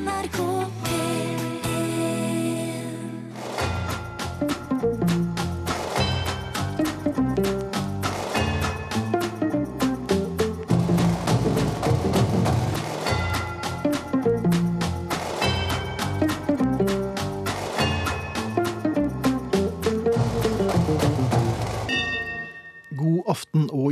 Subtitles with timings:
[0.00, 0.89] NRK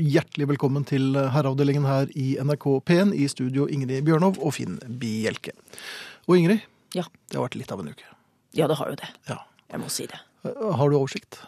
[0.09, 5.53] hjertelig velkommen til herreavdelingen her i NRK P1 i studio Ingrid Bjørnov og Finn Bjelke.
[6.29, 6.63] Og Ingrid,
[6.95, 7.05] Ja.
[7.29, 8.05] det har vært litt av en uke.
[8.55, 9.09] ja, det har jo det.
[9.29, 9.39] Ja.
[9.71, 10.19] Jeg må si det.
[10.45, 11.39] Har du oversikt?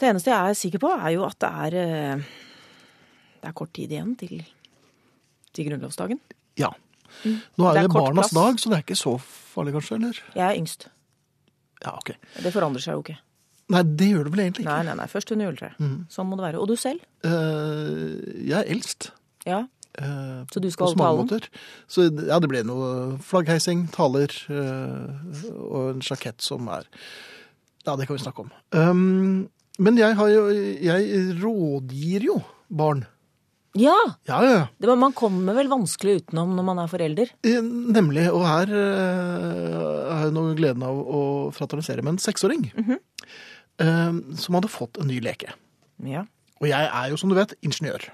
[0.00, 2.16] Det eneste jeg er sikker på, er jo at det er eh,
[3.42, 4.42] Det er kort tid igjen til,
[5.52, 6.18] til grunnlovsdagen.
[6.56, 6.70] Ja.
[7.24, 8.32] Nå er Det er det, barnas plass.
[8.32, 10.18] dag, så det er ikke så farlig kanskje, eller?
[10.34, 10.88] Jeg er yngst.
[11.84, 12.12] Ja, ok.
[12.42, 13.18] Det forandrer seg jo ikke.
[13.72, 14.72] Nei, det gjør det vel egentlig ikke.
[14.72, 15.06] Nei, nei, nei.
[15.08, 15.78] Først under juletreet.
[16.12, 16.60] Sånn må det være.
[16.60, 17.04] Og du selv?
[17.24, 19.08] Uh, jeg er eldst.
[19.48, 19.62] Ja.
[19.96, 21.26] Uh, Så du skal holde talen?
[21.26, 21.48] måter.
[21.90, 22.90] Så ja, det ble noe
[23.24, 25.08] flaggheising, taler uh,
[25.60, 26.86] og en sjakett som er
[27.86, 28.52] Ja, det kan vi snakke om.
[28.72, 29.48] Um,
[29.82, 32.38] men jeg har jo Jeg rådgir jo
[32.72, 33.06] barn.
[33.76, 33.96] Ja!
[34.28, 37.30] Ja, ja, var, man kommer vel vanskelig utenom når man er forelder.
[37.42, 38.26] Nemlig.
[38.28, 41.22] Og her har jeg nå gleden av å
[41.56, 42.66] fraternisere med en seksåring.
[42.76, 42.98] eh,
[43.78, 45.52] som hadde fått en ny leke.
[46.06, 46.24] Ja.
[46.60, 48.04] Og jeg er jo, som du vet, ingeniør.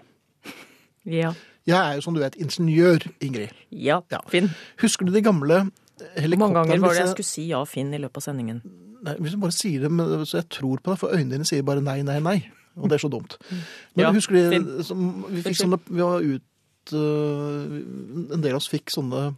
[1.04, 1.32] Ja.
[1.68, 3.52] Jeg er jo, som du vet, ingeniør, Ingrid.
[3.70, 4.00] Ja.
[4.10, 4.20] Ja.
[4.28, 4.50] Finn.
[4.80, 5.66] Husker du de gamle
[5.98, 8.62] Hvor mange ganger var det jeg skulle si ja, Finn, i løpet av sendingen?
[9.02, 11.44] Nei, hvis du bare sier det, men- så jeg tror på det, for øynene dine
[11.44, 12.38] sier bare nei, nei, nei.
[12.76, 13.36] Og det er så dumt.
[13.94, 18.56] Men Ja, husker du som, vi fikk sånne, vi var ut, uh, en del av
[18.62, 19.36] oss fikk sånne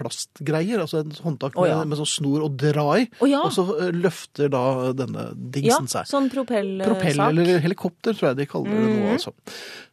[0.00, 1.78] plastgreier, altså en håndtak oh, ja.
[1.82, 3.42] med, med sånn snor å dra i, Oh, ja.
[3.44, 4.64] og så løfter da
[4.96, 6.08] denne Ja, dingsen seg.
[6.10, 6.88] sånn propellsak.
[6.88, 8.98] Propell eller helikopter, tror jeg de kaller det Mhm.
[8.98, 9.36] nå, altså.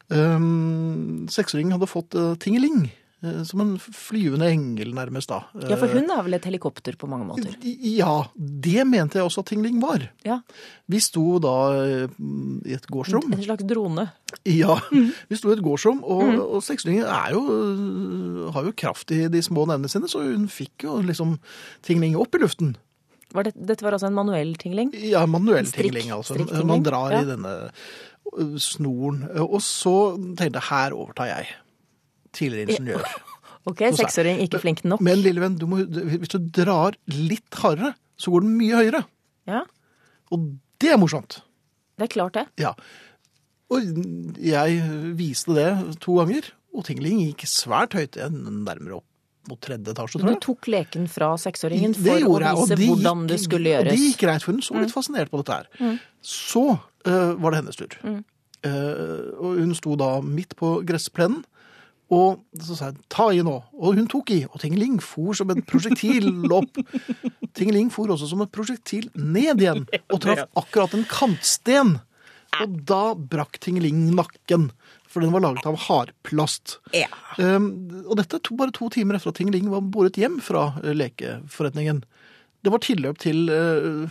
[0.09, 2.95] Um, seksåringen hadde fått uh, tingeling, eh,
[3.49, 5.39] som en flyvende engel nærmest da.
[5.65, 7.55] Ja, for hun er vel et helikopter på mange måter.
[7.65, 10.03] Ja, det mente jeg også at Tingling var.
[10.23, 10.39] Ja.
[10.87, 12.13] Vi sto da eh,
[12.69, 13.25] i et gårdsrom.
[13.33, 14.05] En slags drone.
[14.45, 15.09] Ja, Mm.
[15.29, 19.41] vi sto i et gårdsrom, og, og er jo, øh, har jo kraft i de
[19.41, 21.39] små nevnene sine, så hun fikk jo liksom
[21.81, 22.75] Tingling opp i luften.
[23.33, 24.93] Var det, dette var altså en manuell tingling?
[24.93, 26.37] Ja, manuell Strikk- tingling, altså.
[26.63, 27.21] Man drar ja.
[27.25, 27.55] i denne
[28.61, 29.25] snoren.
[29.41, 29.95] Og så
[30.37, 31.47] tenkte jeg, her overtar jeg.
[32.37, 33.07] Tidligere ingeniør.
[33.67, 35.01] Ok, seksåring, ikke flink nok.
[35.03, 39.01] Men lille venn, du må, hvis du drar litt hardere, så går den mye høyere.
[39.49, 39.65] Ja,
[40.31, 40.45] Og
[40.79, 41.41] det er morsomt.
[41.97, 42.45] det er klart det.
[42.61, 42.71] Ja.
[43.73, 43.83] Og
[44.39, 44.77] jeg
[45.19, 45.67] viste det
[46.03, 49.05] to ganger, og Tingling gikk svært høyt nærmere opp
[49.47, 50.39] mot tredje etasje, tror jeg.
[50.39, 53.91] Du tok leken fra seksåringen for å vise det hvordan gikk- det skulle gjøres.
[53.91, 53.97] det.
[53.99, 54.07] Mm.
[54.11, 55.99] gikk greit, for hun så litt fascinert på dette her.
[56.21, 57.95] Så uh, var det hennes tur.
[58.03, 58.17] Mm.
[58.67, 61.43] Uh, og hun sto da midt på gressplenen,
[62.07, 63.63] og så sa jeg 'ta i nå'.
[63.75, 66.79] Og hun tok i, og Tingeling for som et prosjektil opp.
[67.53, 71.99] Tingeling for også som et prosjektil ned igjen, og traff akkurat en kantsten.
[72.61, 74.71] Og da brakk Tingeling nakken,
[75.07, 76.77] for den var laget av hardplast.
[76.95, 77.09] Ja.
[77.37, 80.95] Um, og dette to, bare to timer etter at Tingeling var båret hjem fra eh,
[80.95, 82.03] lekeforretningen.
[82.63, 84.07] Det var tilløp til uh,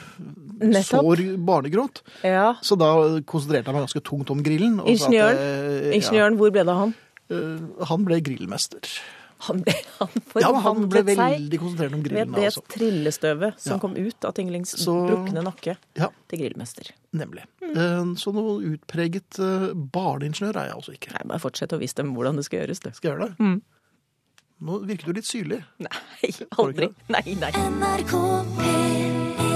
[0.84, 2.02] sår barnegråt.
[2.22, 2.54] ja.
[2.62, 2.92] Så da
[3.26, 4.78] konsentrerte jeg meg ganske tungt om grillen.
[4.78, 5.40] sa at, Ingeniøren?
[5.40, 5.96] ja.
[5.96, 6.94] Ingeniøren, hvor ble det av han?
[7.30, 8.80] Eh, han ble grillmester.
[9.46, 10.08] Han, ble, han
[10.40, 12.30] Ja, han ble veldig konsentrert om grillen.
[12.30, 12.62] Med det Altså.
[12.72, 13.78] trillestøvet som Ja.
[13.82, 16.88] kom ut av Tinglings Så- brukne nakke Ja, til grillmester.
[17.12, 17.44] nemlig.
[17.60, 18.14] Mm.
[18.16, 21.12] Så noe utpreget eh, barneingeniør er jeg altså ikke.
[21.12, 22.90] Nei, bare fortsett å vise dem hvordan det skal gjøres, du.
[22.92, 23.36] Skal jeg gjøre det?
[23.44, 23.62] Mm.
[24.62, 25.60] Nå virker du litt syrlig.
[25.84, 26.88] Nei, aldri.
[27.12, 27.50] Nei, nei.
[27.52, 28.14] NRK
[28.56, 29.55] P1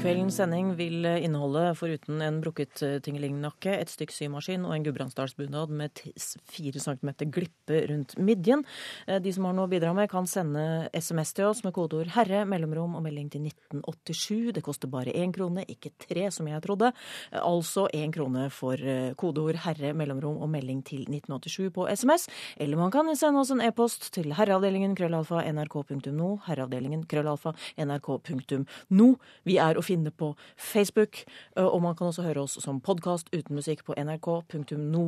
[0.00, 5.68] Kveldens sending vil inneholde, foruten en brukket eh, tingelingnakke, et stykk symaskin og en gudbrandsdalsbunad
[5.76, 6.00] med
[6.48, 8.62] fire centimeter glippe rundt midjen.
[9.04, 12.14] Eh, De som har noe å bidra med, kan sende SMS til oss med kodeord
[12.14, 14.54] 'herre', mellomrom og melding til 1987.
[14.56, 16.94] Det koster bare én krone, ikke tre, som jeg trodde.
[17.32, 18.76] Eh, Altså én krone for
[19.20, 22.26] kodeord 'herre', mellomrom og melding til 1987 på SMS.
[22.56, 29.16] Eller man kan sende oss en e-post til herreavdelingen krøllalfa nrk.no, herreavdelingen krøllalfa nrk.no.
[29.44, 31.24] Vi er å finne på Facebook,
[31.56, 35.04] og man kan også høre oss som podkast uten musikk på nrk.no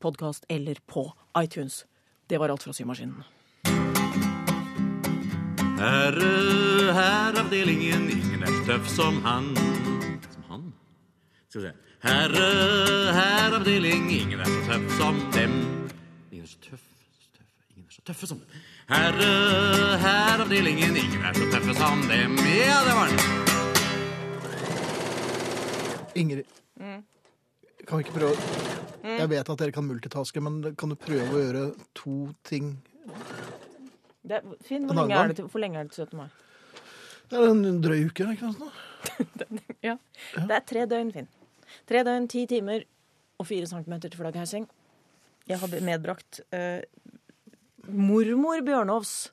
[0.00, 1.84] podkast eller på iTunes.
[2.28, 3.22] Det var alt fra Symaskinen.
[5.78, 9.52] Herre, herreavdelingen, ingen er tøff som han.
[10.32, 10.64] Som han?
[11.48, 11.72] Skal vi se.
[12.02, 12.48] Herre,
[13.14, 15.54] herreavdeling, ingen er så tøff som dem.
[16.32, 16.82] Ingen er så tøff,
[17.20, 18.64] så tøffe, ingen er så tøffe som dem.
[18.88, 22.34] Herre, herreavdelingen, ingen er så tøffe som dem.
[22.58, 23.47] Ja, det var den.
[26.18, 26.50] Ingrid,
[27.86, 28.34] kan vi ikke prøve
[29.18, 31.64] Jeg vet at dere kan multitaske, men kan du prøve å gjøre
[31.96, 32.16] to
[32.48, 32.74] ting
[34.22, 36.18] Det er, Finn, hvor lenge, er det til, hvor lenge er det til 17.
[36.18, 36.28] mai?
[37.28, 38.84] Det er en drøy uke, er ikke sant?
[39.88, 39.94] Ja.
[40.34, 41.28] Det er tre døgn, Finn.
[41.88, 42.84] Tre døgn, ti timer
[43.38, 44.66] og fire centimeter til flaggheising.
[45.48, 46.82] Jeg har medbrakt eh,
[47.88, 49.30] mormor Bjørnovs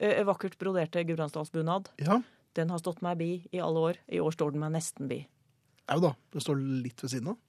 [0.00, 1.92] eh, vakkert broderte gudbrandsdalsbunad.
[2.02, 2.20] Ja.
[2.56, 4.00] Den har stått meg bi i alle år.
[4.10, 5.22] I år står den meg nesten bi.
[5.90, 6.12] Au da.
[6.32, 7.40] Det står litt ved siden av.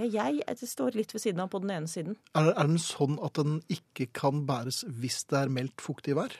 [0.00, 2.14] Ja, jeg står litt ved siden av på den ene siden.
[2.38, 6.32] Er, er den sånn at den ikke kan bæres hvis det er meldt fuktig vær?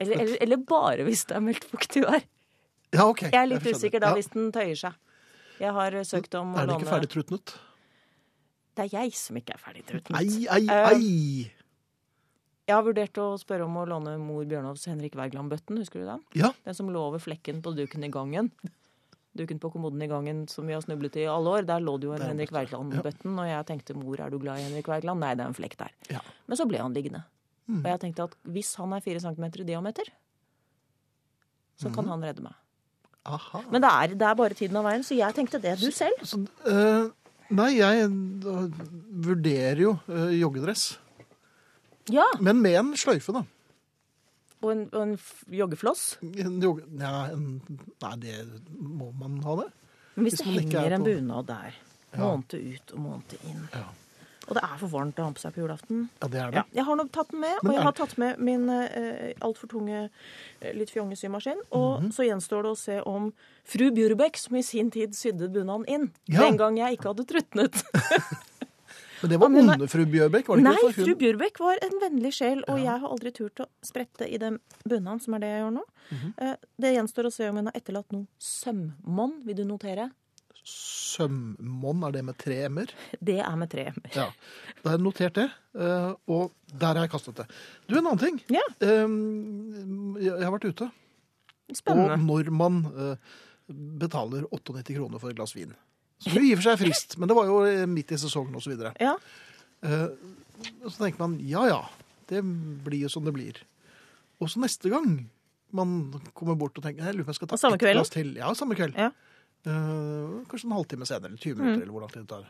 [0.00, 2.24] Eller, eller, eller bare hvis det er meldt fuktig vær.
[2.94, 3.26] Ja, ok.
[3.28, 4.18] Jeg er litt jeg usikker da Ja.
[4.18, 4.96] hvis den tøyer seg.
[5.60, 7.54] Jeg har søkt om å Er den ikke ferdig trutnet?
[8.76, 10.18] Det er jeg som ikke er ferdig trutnet.
[10.20, 11.52] Ei, ei, ei!
[12.66, 15.78] Jeg har vurdert å spørre om å låne mor Bjørnovs Henrik Wergeland-bøtten.
[15.78, 16.24] Husker du den?
[16.34, 18.50] Ja, Den som lå over flekken på duken i gangen.
[19.36, 21.66] Duken på kommoden i gangen som vi har snublet i alle år.
[21.68, 24.30] Der lå det jo en Det en Henrik bøtte, Wergeland-bøtten, og jeg tenkte mor, er
[24.30, 25.20] du glad i Henrik Wergeland?
[25.20, 25.90] Nei, det er en flekk der.
[26.10, 26.20] Ja.
[26.48, 27.24] Men så ble han liggende.
[27.68, 27.80] Mm.
[27.84, 30.04] Og jeg tenkte at hvis han er fire centimeter i diameter,
[31.76, 31.94] så Mm.
[31.94, 32.54] kan han redde meg.
[33.26, 33.60] aha.
[33.72, 36.14] Men det er, det er bare tiden av veien, så jeg tenkte det du selv.
[36.22, 37.08] Så, eh,
[37.50, 38.08] nei, jeg
[39.26, 40.98] vurderer jo eh, joggedress.
[42.08, 43.42] Ja, Men med en sløyfe, da.
[44.62, 45.18] Og en, og en
[45.52, 46.18] joggefloss.
[46.22, 46.82] En jogge...
[46.98, 47.60] Ja, en...
[48.02, 48.36] Nei, det
[48.78, 49.68] må man ha det.
[50.16, 51.74] Men hvis, Hvis det henger er en bunad der,
[52.16, 52.22] Ja.
[52.30, 53.82] måned ut og måned inn, Ja,
[54.48, 56.54] og det er for varmt å ha på seg på julaften ja det er det.
[56.54, 59.68] Ja, jeg har nå tatt den med, og jeg har tatt med min eh, altfor
[59.68, 60.04] tunge
[60.62, 61.58] eh, litt fjonge symaskin.
[61.74, 62.12] Og Mhm.
[62.14, 63.32] så gjenstår det å se om
[63.66, 66.46] fru Bjurbekk, som i sin tid sydde bunaden inn, Ja.
[66.46, 67.82] den gang jeg ikke hadde trutnet
[69.22, 70.92] Men det var Ja, men- onde fru Bjørbekk, var det Nei, ikke?
[70.92, 74.36] For fru Bjørbæk var en vennlig sjel, og jeg har aldri turt å sprette i
[74.38, 74.58] den
[74.88, 75.84] bunaden, som er det jeg gjør nå.
[76.10, 76.56] Mm -hmm.
[76.80, 80.10] Det gjenstår å se om hun har etterlatt noe sømmonn, vil du notere?
[80.64, 82.90] Sømmonn, er det med tre m-er?
[83.22, 84.10] Det er med tre m-er.
[84.16, 84.26] Ja.
[84.82, 87.46] Da har jeg notert det, eh, og der har jeg kastet det.
[87.88, 88.40] Du, en annen ting.
[88.50, 90.90] Ja, Eh, Jeg har vært ute,
[91.70, 92.16] og spennende.
[92.18, 93.16] når man eh,
[93.98, 95.74] betaler 98 kroner for et glass vin
[96.22, 98.18] Som jo i og for seg er frist, men det var jo eh, midt i
[98.20, 98.70] sesongen osv.
[98.70, 98.94] Så, videre.
[99.02, 99.16] Ja,
[99.84, 100.08] Eh,
[100.88, 101.80] så tenker man ja ja,
[102.30, 102.42] det
[102.84, 103.62] blir jo som det blir.
[104.40, 105.26] Og så neste gang
[105.76, 105.96] man
[106.36, 108.12] kommer bort og tenker jeg lurer på om jeg skal ta Og samme ett glass
[108.12, 108.34] til.
[108.38, 108.96] Ja, samme kveld.
[108.98, 109.10] Ja.
[109.66, 112.44] Uh, kanskje en halvtime senere, eller 20 minutter, eller hvor lang tid det tar.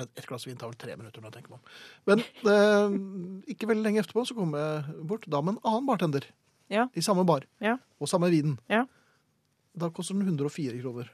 [0.00, 1.74] Et et glass vin tar vel tre minutter, når jeg tenker meg om.
[2.08, 6.26] Men uh, ikke veldig lenge etterpå så kommer jeg bort da med en annen bartender
[6.72, 7.76] ja, i samme bar, ja.
[8.00, 8.58] og samme vinen.
[8.72, 8.86] ja.
[9.72, 11.06] Da koster den 104 kroner.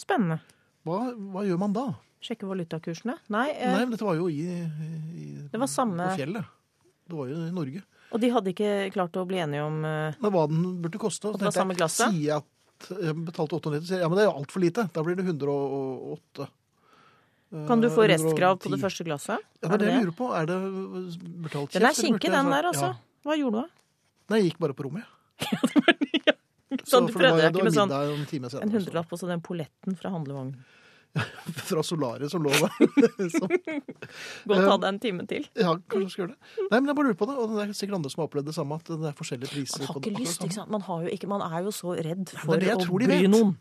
[0.00, 0.42] Spennende.
[0.86, 1.84] Hva, hva gjør man da?
[2.22, 3.16] Sjekke valutakursene?
[3.34, 6.44] Nei, eh, Nei, men dette var jo i, i Det var samme- på fjellet.
[7.08, 7.82] Det var jo i Norge.
[8.12, 11.28] og de hadde ikke klart å bli enige om eh, Men hva den burde koste.
[11.30, 11.90] Og Så tenkte jeg?
[11.90, 14.84] Sier jeg at jeg betalte 98, sier jeg, ja, men det er jo altfor lite.
[14.92, 16.48] Da blir det 108.
[17.68, 19.38] Kan du få Eh, restkrav på det første glasset?
[19.62, 20.30] Ja, det er det jeg lurer på.
[20.34, 20.56] Er det
[21.44, 22.94] betalt Den er kjeft, kinkig, den der, altså.
[22.94, 22.94] Ja.
[23.26, 23.66] Hva gjorde du da?
[24.32, 25.04] Nei, jeg gikk bare på rommet.
[26.92, 28.62] Sånn, du det var- prøvde deg ikke med sånn en time senere.
[28.68, 30.56] en hundrelapp og så den polletten fra handlevognen.
[31.68, 33.28] Fra Solaris som lå der.
[33.28, 33.44] Så,
[34.48, 35.44] Gå og ta deg en time til.
[35.60, 36.68] ja, kanskje jeg skal gjøre det.
[36.70, 37.34] Nei, men jeg bare lurer på det.
[37.42, 39.82] Og det er sikkert andre som har opplevd det samme, at det er forskjellige priser.
[39.82, 40.70] Man har ikke det, lyst, ikke sant?
[40.72, 43.28] Man, har jo ikke, man er jo så redd for det det å bry vet.
[43.28, 43.52] noen.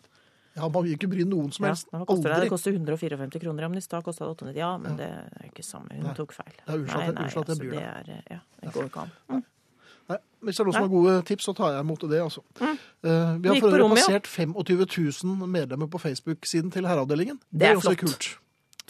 [0.55, 1.91] Ja, Man vil ikke bry noen som Ja, helst.
[1.91, 1.99] det?
[2.15, 2.39] Aldri.
[2.45, 3.67] det koster 154 kroner.
[3.67, 4.55] Ja, men i stad kosta det 890.
[4.63, 5.91] Ja, men det er ikke samme.
[5.95, 6.15] Hun Nei.
[6.15, 6.55] tok feil.
[6.55, 9.03] Det er at jeg- unnskyld at jeg altså, bryr det er Ja, det går ikke
[9.03, 9.11] an.
[9.29, 9.43] Mm.
[10.11, 12.19] Nei, hvis det er noen som har gode tips, så tar jeg imot det.
[12.21, 12.41] altså.
[12.61, 13.09] Eh, vi
[13.41, 14.19] Vi har gikk for øvrig rommet, ja.
[14.19, 14.85] passert 25
[15.23, 17.39] 000 medlemmer på Facebook-siden til Herreavdelingen.
[17.51, 17.99] Det er også flott.
[18.05, 18.29] kult.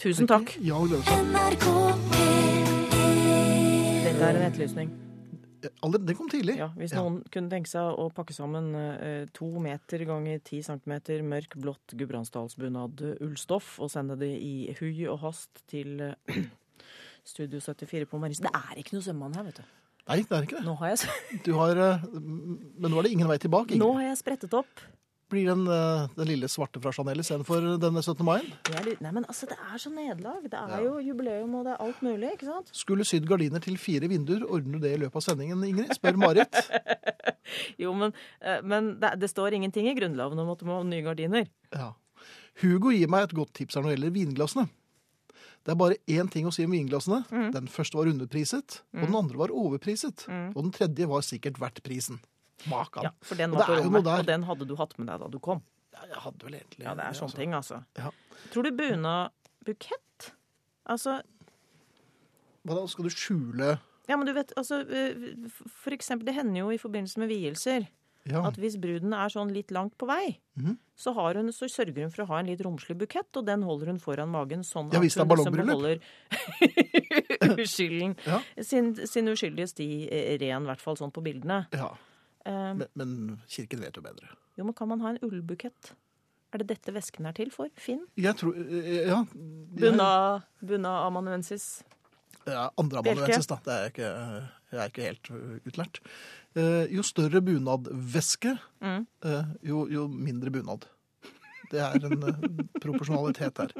[0.02, 0.56] Tusen takk.
[0.64, 1.26] Ja, gleder seg.
[1.32, 1.66] NRK
[2.12, 4.90] P1 Dette er en etterlysning.
[5.82, 6.56] Allerede- Den kom tidlig.
[6.58, 6.98] Ja, hvis Ja.
[7.02, 11.94] noen kunne tenke seg å pakke sammen eh, to meter ganger ti centimeter mørk, blått
[11.96, 16.14] gudbrandsdalsbunad ullstoff og sende det i hui og hast til eh,
[17.24, 18.42] Studio 74 på Marisen.
[18.42, 19.62] Det er ikke noe sømmann her, vet du.
[20.10, 20.64] Nei, det er ikke det.
[20.66, 21.12] Nå har jeg,
[21.46, 23.70] Du har, eh, men nå er det ingen vei tilbake.
[23.76, 23.84] Ingrid.
[23.84, 24.80] nå har jeg sprettet opp.
[25.32, 28.20] Blir den, eh, den lille svarte fra Chanel istedenfor denne 17.
[28.26, 28.42] mai?
[29.00, 30.42] Nei, men altså, det er så nederlag.
[30.44, 30.80] Det er Ja.
[30.84, 32.68] jo jubileum, og det er alt mulig, ikke sant?
[32.76, 35.94] Skulle sydd gardiner til fire vinduer, ordner du det i løpet av sendingen, Ingrid?
[35.96, 36.52] Spør Marit.
[37.78, 40.82] Jo, men, eh, men det, det står ingenting i Grunnloven om at du må ha
[40.86, 41.48] nye gardiner.
[41.74, 41.92] Ja.
[42.62, 44.68] Hugo gir meg et godt tips her når det gjelder vinglassene.
[45.62, 47.20] Det er bare én ting å si om vinglassene.
[47.30, 47.50] Mm.
[47.54, 50.24] Den første var underpriset, og den andre var overpriset.
[50.26, 50.48] Mm.
[50.56, 52.18] Og den tredje var sikkert verdt prisen.
[52.70, 53.06] Makan.
[53.08, 55.38] Ja, for den var på rommet, og den hadde du hatt med deg da du
[55.42, 55.62] kom.
[55.92, 57.38] Ja, Jeg hadde vel egentlig Ja, det er sånne altså.
[57.38, 57.80] ting, altså.
[57.98, 58.10] Ja.
[58.50, 60.28] Tror du bunadbukett?
[60.90, 61.20] Altså,
[62.66, 63.74] Hva da, skal du skjule
[64.10, 65.14] ja, men du vet, altså, eh,
[65.70, 67.86] for eksempel, det hender jo i forbindelse med vielser
[68.24, 68.44] Ja.
[68.46, 70.76] at hvis bruden er sånn litt langt på vei, Mhm.
[70.94, 73.62] så, har hun, så sørger hun for å ha en litt romslig bukett, og den
[73.62, 75.98] holder hun foran magen, sånn Ja, at hun liksom beholder
[77.58, 78.40] uskylden, Ja.
[78.62, 81.66] sin, sin uskyldige sti eh, ren, i hvert fall sånn på bildene.
[81.72, 81.92] ja.
[82.44, 84.28] Um, Men, men kirken vet jo bedre.
[84.58, 85.92] jo, men kan man ha en ullbukett?
[86.52, 87.68] Er det dette vesken er til for?
[87.78, 88.00] Finn?
[88.16, 89.24] Jeg tror eh, Ja.
[89.32, 91.82] Bunna, bunna amanuensis.
[92.46, 93.22] Andre Bjelke.
[93.22, 93.58] amanuensis, da.
[93.64, 94.08] Det er ikke,
[94.72, 95.30] jeg er ikke helt
[95.68, 96.00] utlært.
[96.56, 99.06] Eh, jo større bunadveske, Mm.
[99.24, 100.84] eh, jo, jo mindre bunad.
[101.70, 103.70] Det er en eh, proporsjonalitet her.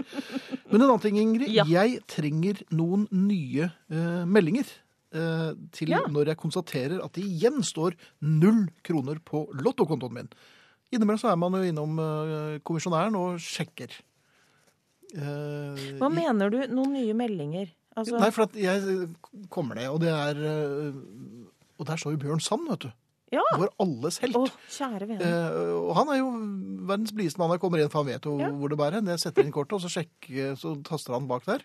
[0.71, 1.49] Men en annen ting, Ingrid.
[1.52, 1.64] Ja.
[1.69, 4.64] Jeg trenger noen nye uh, meldinger.
[5.73, 5.99] til Ja.
[6.09, 7.92] når jeg konstaterer at det igjen står
[8.23, 10.28] null kroner på lottokontoen min.
[10.90, 11.99] Innimellom så er man jo innom
[12.64, 13.92] kommisjonæren og sjekker.
[15.12, 16.59] Hva mener du?
[16.73, 17.69] Noen nye meldinger?
[17.97, 19.09] Altså, Nei, for at jeg
[19.53, 20.95] kommer ned, og det er øh,
[21.79, 22.91] Og der står jo Bjørn Sand, vet du.
[23.35, 23.43] ja!
[23.59, 24.37] Vår alles helt.
[24.39, 25.21] Å, kjære vene.
[25.29, 26.31] Eh, og han er jo
[26.89, 27.51] verdens blideste mann.
[27.53, 28.49] Han kommer inn, for han vet jo Ja.
[28.51, 29.07] hvor det bærer hen.
[29.13, 31.65] Jeg setter inn kortet, og så sjekker, så taster han bak der.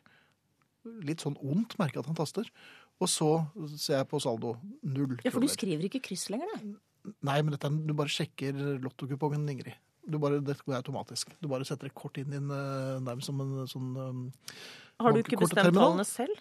[1.04, 2.48] Litt sånn ondt merker jeg at han taster.
[3.00, 3.30] Og så
[3.78, 4.56] ser jeg på saldo.
[4.84, 7.12] Null Ja, for du skriver ikke kryss lenger, da?
[7.28, 9.76] Nei, men dette er, du bare sjekker lottokupongen, Ingrid.
[10.08, 11.34] Du bare, det går automatisk.
[11.44, 14.22] Du bare setter et kort inn din, en nærmest som en sånn um,
[15.04, 16.38] Har du ikke bestemt tallene selv?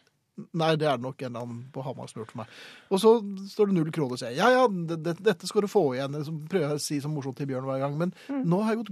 [0.52, 2.56] Nei, det er det nok en eller annen på Hamar som har gjort for meg.
[2.92, 3.12] Og så
[3.54, 4.36] står det null kroner, sier jeg.
[4.36, 6.12] Ja, ja, det, det, dette skal du få igjen.
[6.18, 7.96] Jeg prøver jeg å si som morsomt til Bjørn hver gang.
[7.96, 8.42] Men Mm.
[8.52, 8.90] nå, har gått,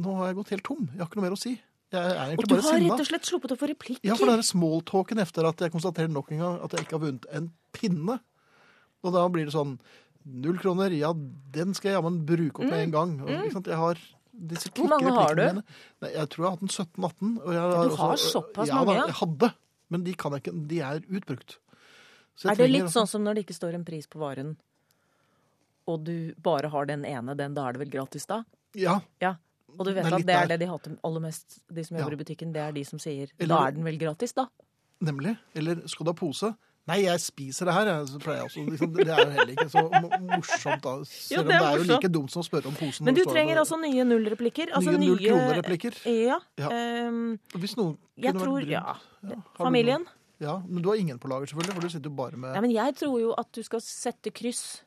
[0.00, 0.86] nå har jeg gått helt tom.
[0.94, 1.52] Jeg har ikke noe mer å si.
[1.92, 2.94] Og du har sinna.
[2.94, 4.00] rett og slett sluppet å få replikker.
[4.08, 6.96] Ja, for det er smalltalken etter at jeg konstaterer nok en gang at jeg ikke
[6.96, 8.16] har vunnet en pinne.
[9.04, 9.76] Og da blir det sånn
[10.24, 13.14] Null kroner, ja, den skal jeg jammen bruke opp med en gang.
[13.22, 13.66] Og, ikke sant?
[13.66, 13.94] Jeg har
[14.32, 14.74] disse Mm.
[14.76, 15.42] Hvor mange har du?
[15.42, 15.62] mine.
[16.02, 17.38] Nei, jeg tror jeg har hatt en 17-18.
[17.42, 19.06] og jeg Du har også- såpass ja, mange, ja.
[19.06, 19.54] Jeg hadde,
[19.90, 20.68] men de kan jeg ikke.
[20.68, 21.58] De er utbrukt.
[22.44, 24.56] Er det litt sånn som når det ikke står en pris på varen,
[25.86, 28.44] og du bare har den ene, den, da er det vel gratis da?
[28.74, 29.00] Ja.
[29.20, 29.34] Ja.
[29.78, 30.56] Og du vet Det at det er der.
[30.56, 32.16] det de hater aller mest, de som jobber Ja.
[32.20, 34.46] i butikken, det er de som sier Eller- da er den vel gratis, da?
[35.00, 35.38] Nemlig.
[35.54, 36.56] Eller skal du ha pose?
[36.90, 37.88] Nei, jeg spiser det her.
[37.92, 38.62] Jeg, så pleier jeg også.
[38.72, 40.94] Liksom, det er jo heller ikke så morsomt, da.
[41.06, 41.92] Selv om det er jo morsomt.
[41.92, 43.06] like dumt som å spørre om posen.
[43.06, 44.72] Men du trenger altså nye nullreplikker.
[44.74, 46.00] Altså nye null kroner-replikker.
[46.10, 46.40] Ja.
[46.58, 46.72] Ja.
[47.06, 48.74] Um, Hvis noen jeg kunne tror brydd.
[48.74, 48.96] Ja.
[49.30, 50.08] Ja, Familien?
[50.42, 52.64] Ja, men du har ingen på lager, selvfølgelig, for du sitter jo bare med Nei,
[52.64, 54.82] men jeg tror jo at du skal sette kryss.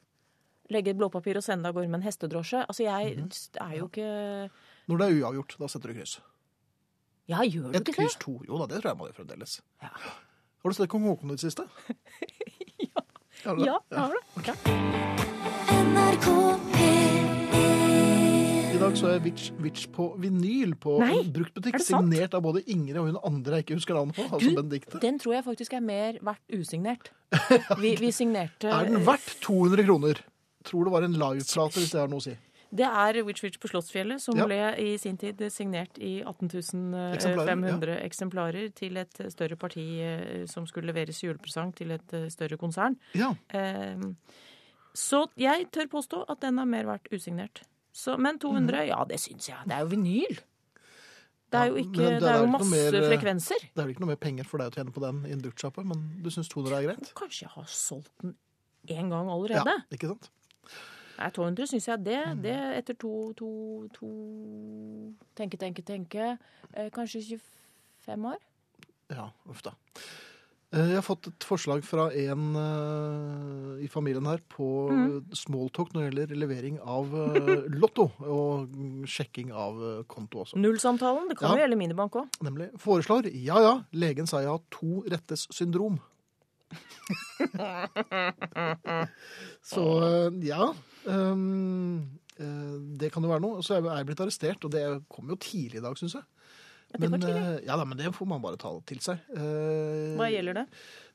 [0.73, 2.65] Legge et blåpapir og sende av gårde med en hestedrosje.
[2.65, 3.69] Altså, jeg mm -hmm.
[3.69, 4.49] er jo ikke
[4.87, 6.19] Når det er uavgjort, da setter du kryss.
[7.27, 8.21] Ja, gjør du Et ikke kryss det?
[8.21, 8.41] to.
[8.47, 9.61] Jo da, det tror jeg man gjør fremdeles.
[9.81, 9.89] Ja.
[10.65, 11.61] Har du sett Kong Haakon i det siste?
[12.95, 13.01] ja.
[13.43, 13.59] Har?
[13.61, 14.21] Ja, jeg har det.
[14.47, 14.53] Ja.
[15.85, 16.25] NRK
[18.73, 21.77] I dag så jeg Witch, Witch på vinyl på Nei, en bruktbutikk.
[21.77, 21.85] er?
[21.85, 24.25] Signert av både Ingrid og hun andre jeg ikke husker navnet på.
[24.25, 25.03] Altså Du, Benedikte.
[25.05, 27.13] Den tror jeg faktisk er mer verdt usignert.
[27.83, 30.25] Vi, vi signerte Er den verdt 200 kroner?
[30.65, 32.33] Tror det var en liveplate, hvis det har noe å si.
[32.73, 34.45] Det er Witch Witch på Slottsfjellet, som Ja.
[34.45, 40.45] ble i sin tid signert i 18.500 Eksemplarer, 500 eksemplarer til et større parti eh,
[40.47, 42.97] som skulle leveres julepresang til et eh, større konsern.
[43.13, 43.33] Ja.
[43.49, 43.95] Eh,
[44.95, 47.61] Så jeg tør påstå at den er mer verdt usignert.
[47.91, 49.57] Så, men 200, ja, det syns jeg.
[49.67, 50.37] Det er jo vinyl.
[51.51, 53.59] Det er jo, ikke, det det er jo masse mer, eh, frekvenser.
[53.61, 55.43] Det er vel ikke noe mer penger for deg å tjene på den i en
[55.43, 57.11] duktsjappe, men du syns 200 er greit?
[57.15, 58.35] Kanskje jeg har solgt den
[58.87, 59.65] én gang allerede.
[59.67, 60.29] Ja, ikke sant?
[61.17, 62.19] Nei, 200 syns jeg det.
[62.33, 62.41] Mm.
[62.43, 63.49] Det etter to, to,
[63.95, 64.09] to
[65.35, 66.37] Tenke, tenke, tenke.
[66.73, 67.21] Eh, kanskje
[68.05, 68.39] 25 år?
[69.13, 69.71] Ja, uff da.
[70.73, 75.21] Eh, Jeg har fått et forslag fra en uh, i familien her på Mm.
[75.31, 78.73] smalltalk når det gjelder levering av uh, lotto og
[79.07, 80.57] sjekking av uh, konto også.
[80.59, 81.29] Nullsamtalen.
[81.29, 81.55] Det kan Ja.
[81.55, 82.27] jo gjelde minibank òg.
[82.43, 85.99] Nemlig foreslår ja ja, legen sa jeg har to rettes syndrom.
[89.71, 89.85] Så
[90.45, 90.69] ja.
[91.09, 93.63] eh, det kan jo være noe.
[93.65, 96.25] Så er jeg blitt arrestert, og det kom jo tidlig i dag, syns jeg.
[96.95, 97.41] det var tidlig.
[97.41, 99.17] eh, ja, da, men det får man bare ta til seg.
[99.35, 100.65] Uh, Hva gjelder det?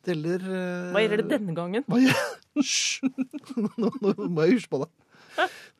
[0.01, 1.85] Det gjelder uh, Hva gjelder det denne gangen?
[1.89, 1.99] hva!
[3.81, 4.91] Nå, nå må jeg huske på det.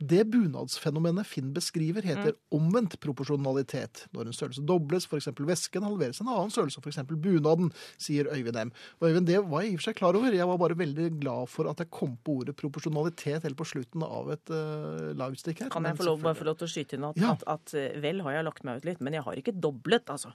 [0.01, 4.07] Det bunadsfenomenet Finn beskriver, heter omvendt proporsjonalitet.
[4.17, 5.29] Når en størrelse dobles, f.eks.
[5.37, 7.03] væsken, halveres en annen størrelse, f.eks.
[7.11, 7.69] bunaden,
[8.01, 8.73] sier Øyvind M.
[9.01, 10.33] Og Øyvind, det var jeg i og for seg klar over.
[10.33, 14.07] Jeg var bare veldig glad for at jeg kom på ordet proporsjonalitet helt på slutten
[14.07, 15.73] av et uh, livestick her.
[15.75, 17.35] Kan jeg få lov, bare få lov til å skyte inn at, Ja.
[17.37, 20.09] at, at eh, vel har jeg lagt meg ut litt, men jeg har ikke doblet,
[20.09, 20.33] altså.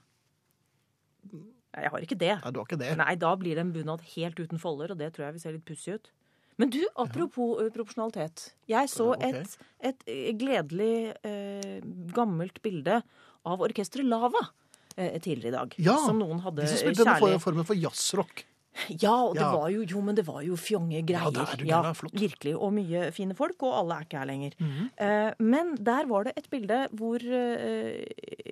[1.75, 2.35] Jeg har ikke det.
[2.43, 2.93] Nei, du har ikke det.
[3.01, 5.55] Nei, da blir det en bunad helt uten folder, og det tror jeg vil se
[5.57, 6.11] litt pussig ut.
[6.57, 7.69] Men du, apropos ja.
[7.75, 8.53] proporsjonalitet.
[8.71, 11.79] Jeg så et, et eh, gledelig eh,
[12.15, 13.01] gammelt bilde
[13.45, 14.39] av orkesteret Lava
[14.95, 15.75] eh, tidligere i dag.
[15.83, 18.45] Ja, som noen hadde De som spilte denne for- formen for jazzrock.
[18.89, 19.51] Ja, og det Ja.
[19.55, 21.23] var jo, jo, men det var jo fjonge greier.
[21.23, 22.11] Ja, det er- du ja, flott.
[22.19, 22.55] virkelig.
[22.59, 24.51] Og mye fine folk, og alle er ikke her lenger.
[24.59, 24.89] Mhm.
[24.97, 28.03] Eh, men der var det et bilde hvor eh,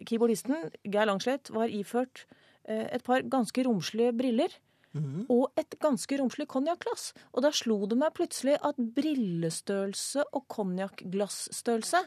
[0.07, 2.25] keyboardisten Geir Langslett var iført
[2.67, 4.47] eh, et par ganske romslige briller.
[4.93, 5.25] Mhm.
[5.33, 7.13] Og et ganske romslig konjakkglass.
[7.33, 12.03] Og da slo det meg plutselig at brillestørrelse og konjakkglassstørrelse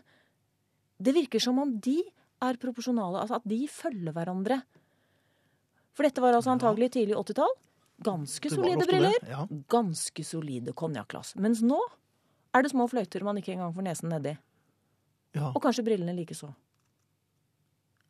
[1.02, 1.99] Det virker som om de
[2.40, 3.21] er proporsjonale.
[3.21, 4.62] Altså at de følger hverandre.
[5.93, 7.52] For dette var altså antagelig tidlig 80-tall.
[8.07, 9.28] Ganske solide det, briller.
[9.28, 9.47] ja.
[9.69, 11.35] Ganske solide konjakkglass.
[11.37, 11.78] Mens nå
[12.55, 14.37] er det små fløyter man ikke engang får nesen nedi.
[15.37, 15.50] Ja.
[15.52, 16.49] Og kanskje brillene likeså.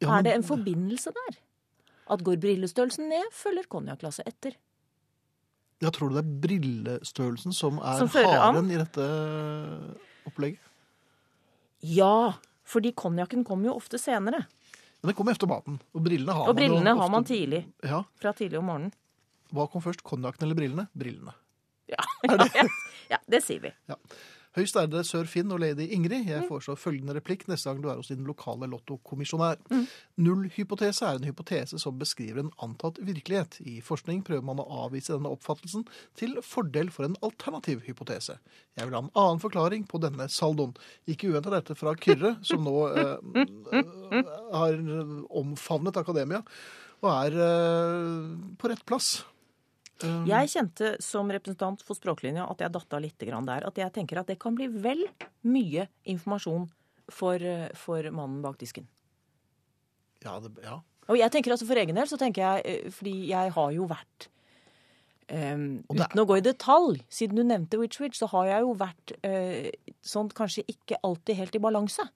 [0.02, 1.38] Ja, er det en forbindelse der?
[2.12, 4.54] At går brillestørrelsen ned, følger konjakkglasset etter.
[5.85, 9.06] Ja, tror du det er brillestørrelsen som er Som haren i dette
[10.26, 10.61] opplegget?
[11.85, 12.33] Ja,
[12.66, 14.47] fordi konjakken kommer jo ofte senere.
[15.02, 15.76] Men den kommer etter maten.
[15.95, 17.61] Og brillene har Og man brillene har ofte- man tidlig.
[17.85, 18.00] Ja.
[18.18, 18.95] Fra tidlig om morgenen.
[19.52, 20.88] Hva kom først, konjakken eller brillene?
[20.97, 21.35] Brillene.
[21.92, 22.64] Ja, ja,
[23.12, 23.71] ja, det sier vi.
[24.56, 26.28] Høyst ærede sør Finn og lady Ingrid, Mm.
[26.30, 29.58] jeg foreslår følgende replikk neste gang du er hos din lokale lottokommisjonær.
[29.70, 29.82] Mm.
[30.25, 33.60] Nullhypotese er en hypotese som beskriver en antatt virkelighet.
[33.66, 35.84] I forskning prøver man å avvise denne oppfattelsen
[36.16, 38.38] til fordel for en alternativ hypotese.
[38.78, 40.75] Jeg vil ha en annen forklaring på denne saldoen.
[41.06, 43.16] Ikke uventet dette fra Kyrre, som nå eh,
[43.76, 44.80] eh, har
[45.36, 46.40] omfavnet akademia
[47.04, 49.18] og er eh, på rett plass.
[50.04, 53.66] Eh, Jeg kjente som representant for språklinja at jeg datta litt der.
[53.66, 55.06] At jeg tenker at det kan bli vel
[55.44, 56.68] mye informasjon
[57.08, 58.86] for, eh, for mannen bak disken.
[60.22, 60.80] ja, det, ja.
[61.08, 63.86] Og jeg tenker altså for egen del, så tenker jeg, eh, fordi jeg har jo
[63.86, 64.28] vært
[65.28, 68.60] Um, er- Uten å gå i detalj, siden du nevnte Witch Witch, så har jeg
[68.60, 72.08] jo vært uh, sånn kanskje ikke alltid helt i balanse.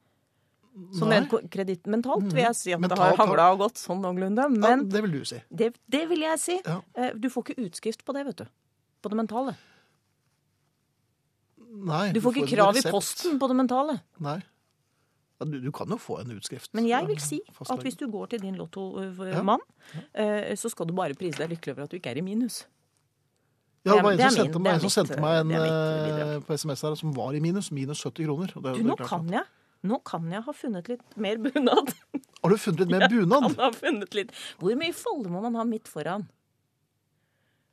[0.97, 3.59] Som rent en kreditt mentalt vil jeg si at det Mentalt har har- hagla og
[3.65, 4.47] gått sånn noenlunde.
[4.63, 5.41] ja, det vil du si.
[5.53, 6.61] det, det vil jeg si.
[6.65, 6.81] Ja.
[6.95, 8.47] Eh, Du får ikke utskrift på det, vet du.
[9.03, 9.57] På det mentale.
[11.71, 14.01] Nei, Du får ikke krav i posten på det mentale.
[14.19, 14.41] Nei.
[15.41, 16.69] Ja, du, du kan jo få en utskrift.
[16.77, 19.63] Men jeg vil si at hvis du går til din lottomann,
[20.13, 22.65] eh, så skal du bare prise deg lykkelig over at du ikke er i minus.
[23.87, 26.35] Ja, det var en som sendte det meg, en som sendte meg en det eh,
[26.45, 27.71] på SMS her som var i minus.
[27.73, 28.53] Minus 70 kroner.
[28.53, 29.47] Det, Du, det nå kan jeg
[29.87, 31.95] Nå kan jeg ha funnet litt mer bunad.
[32.43, 33.55] Har du funnet litt mer Kan bunad?
[33.57, 34.35] ha funnet litt.
[34.61, 36.27] Hvor mye folde må man ha midt foran?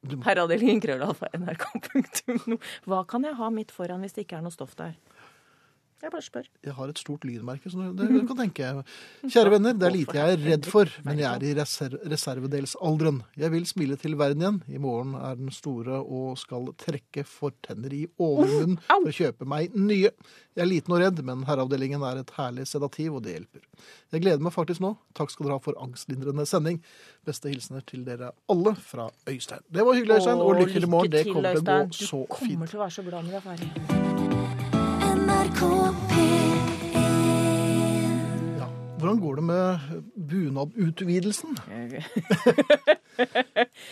[0.08, 2.58] Du- Herreavdelingen krøllalfa nrk.no.
[2.88, 4.94] Hva kan jeg ha midt foran hvis det ikke er noe stoff der?
[5.98, 6.48] Jeg bare spør.
[6.62, 8.68] Jeg har et stort lydmerke, så det, det kan tenke.
[9.26, 13.24] Kjære venner, det er lite jeg er redd for, men jeg er i reser reservedelsalderen.
[13.42, 14.60] Jeg vil smile til verden igjen.
[14.70, 19.74] I morgen er den store og skal trekke fortenner i overmunnen for å kjøpe meg
[19.74, 20.12] nye.
[20.58, 23.66] Jeg er liten og redd, men herreavdelingen er et herlig sedativ, og det hjelper.
[24.14, 24.94] Jeg gleder meg faktisk nå.
[25.18, 26.78] Takk skal dere ha for angstlindrende sending.
[27.26, 29.66] Beste hilsener til dere alle fra Øystein.
[29.66, 31.18] Det var hyggelig, Øystein, og lykke til i morgen.
[31.18, 32.54] Det kommer til å gå så fint.
[32.54, 34.17] Du kommer til å være så glad når du er ferdig.
[39.08, 39.80] Hvordan går det med
[40.16, 41.54] bunadutvidelsen?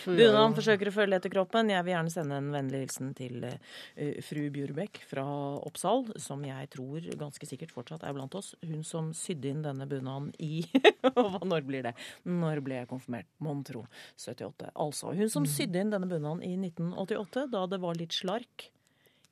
[0.04, 1.70] Bunaden forsøker å følge etter kroppen.
[1.72, 5.24] Jeg vil gjerne sende en vennlig hilsen til eh, fru Bjurbekk fra
[5.64, 8.52] Oppsal, som jeg tror ganske sikkert fortsatt er blant oss.
[8.60, 10.66] Hun som sydde inn denne bunaden i
[11.48, 11.94] Når blir det?
[12.28, 13.32] Når ble jeg konfirmert?
[13.40, 13.86] Mon tro.
[14.20, 14.68] 78.
[14.76, 15.16] Altså.
[15.16, 18.68] Hun som sydde inn denne bunaden i 1988, da det var litt slark.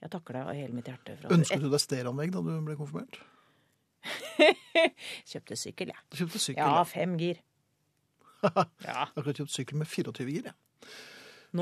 [0.01, 1.21] Jeg takker deg av hele mitt hjerte.
[1.29, 3.21] Ønsket du deg stereoanlegg da du ble konfirmert?
[5.31, 6.03] Kjøpte sykkel, jeg.
[6.13, 6.63] Du kjøpte sykkel.
[6.63, 6.85] Ja, Ja.
[6.89, 7.41] fem gir.
[8.45, 8.65] Ja.
[8.85, 10.51] Jeg har akkurat kjøpt sykkel med 24 gir.
[10.51, 10.57] Ja.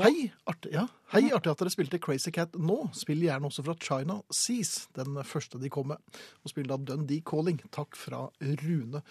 [0.03, 0.87] Hei, artig, ja.
[1.13, 2.79] Hei, artig at dere spilte Crazy Cat nå.
[2.97, 6.01] Spill gjerne også fra China Seas, den første de kom med.
[6.43, 7.61] Og spill da Dundee Calling.
[7.71, 9.03] Takk fra Rune.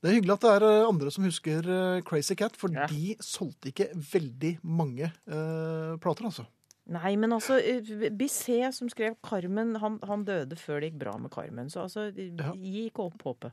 [0.00, 2.86] Det er hyggelig at det er eh, andre som husker eh, Crazy Cat, for Ja.
[2.88, 6.46] de solgte ikke veldig mange eh, plater, altså.
[6.90, 11.12] Nei, men altså eh, Bisset, som skrev Carmen, han, han døde før det gikk bra
[11.22, 11.68] med Carmen.
[11.70, 12.50] Så altså, Ja.
[12.56, 13.52] gi ikke opp håpet.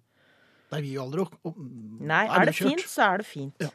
[0.71, 1.35] Nei, vi gir aldri opp.
[2.01, 2.73] Nei, er det kjørt.
[2.73, 3.61] fint, så er det fint.
[3.63, 3.69] Ja.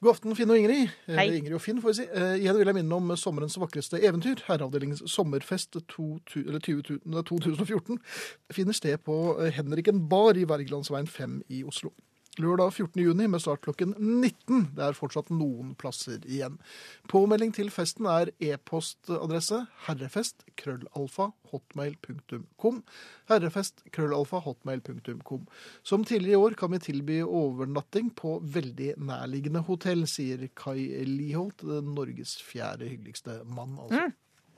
[0.00, 0.88] God aften, Finn og Ingrid.
[1.06, 1.26] Eh, Hei.
[1.36, 2.06] Ingrid og Finn, får vi si.
[2.08, 4.40] Eh, igjen vil jeg minne om sommerens vakreste eventyr.
[4.46, 8.00] Herreavdelingens sommerfest to, tu- eller 20, 2014
[8.56, 11.92] finner sted på eh, Henriken bar i Wergelandsveien 5 i Oslo.
[12.40, 13.02] Lørdag 14.
[13.02, 14.70] juni med start klokken 19.
[14.76, 16.56] Det er fortsatt noen plasser igjen.
[17.10, 22.80] Påmelding til festen er e-postadresse herrefest krøllalfa hotmail.com.
[23.30, 25.44] Herrefest krøllalfa hotmail.com.
[25.82, 31.66] Som tidligere i år kan vi tilby overnatting på veldig nærliggende hotell, sier Kai Liholt,
[31.66, 33.76] Norges fjerde hyggeligste mann.
[33.76, 34.08] Altså.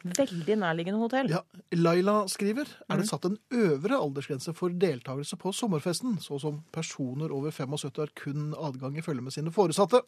[0.03, 1.31] Veldig nærliggende hotell.
[1.31, 1.43] Ja,
[1.77, 7.33] Laila skriver er det satt en øvre aldersgrense for deltakelse på sommerfesten, så som personer
[7.35, 10.03] over 75 har kun adgang i følge med sine foresatte.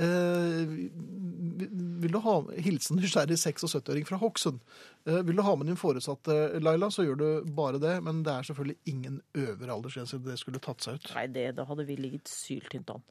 [0.00, 0.70] Eh,
[2.00, 4.62] vil du ha Hilsen nysgjerrig 76-åring fra Hokksund.
[5.04, 7.98] Eh, vil du ha med din foresatte, Laila, så gjør du bare det.
[8.06, 10.22] Men det er selvfølgelig ingen øvre aldersgrense.
[10.24, 11.10] Det skulle tatt seg ut.
[11.18, 13.04] Nei, det, da hadde vi ligget syltynt an.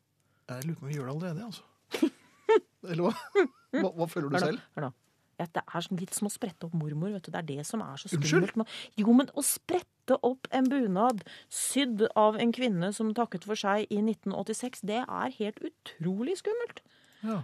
[0.49, 2.09] Jeg lurer på om vi gjør det allerede, altså.
[2.89, 3.13] Eller hva?
[3.69, 4.61] Hva, hva føler du selv?
[4.73, 4.93] Hør nå.
[5.39, 7.13] Ja, det er sånn litt som å sprette opp mormor.
[7.15, 7.31] vet du.
[7.31, 8.51] Det er det som er så skummelt.
[8.57, 8.67] Unnskyld?
[8.99, 13.85] Jo, men å sprette opp en bunad sydd av en kvinne som takket for seg
[13.89, 16.83] i 1986, det er helt utrolig skummelt.
[17.23, 17.41] Ja,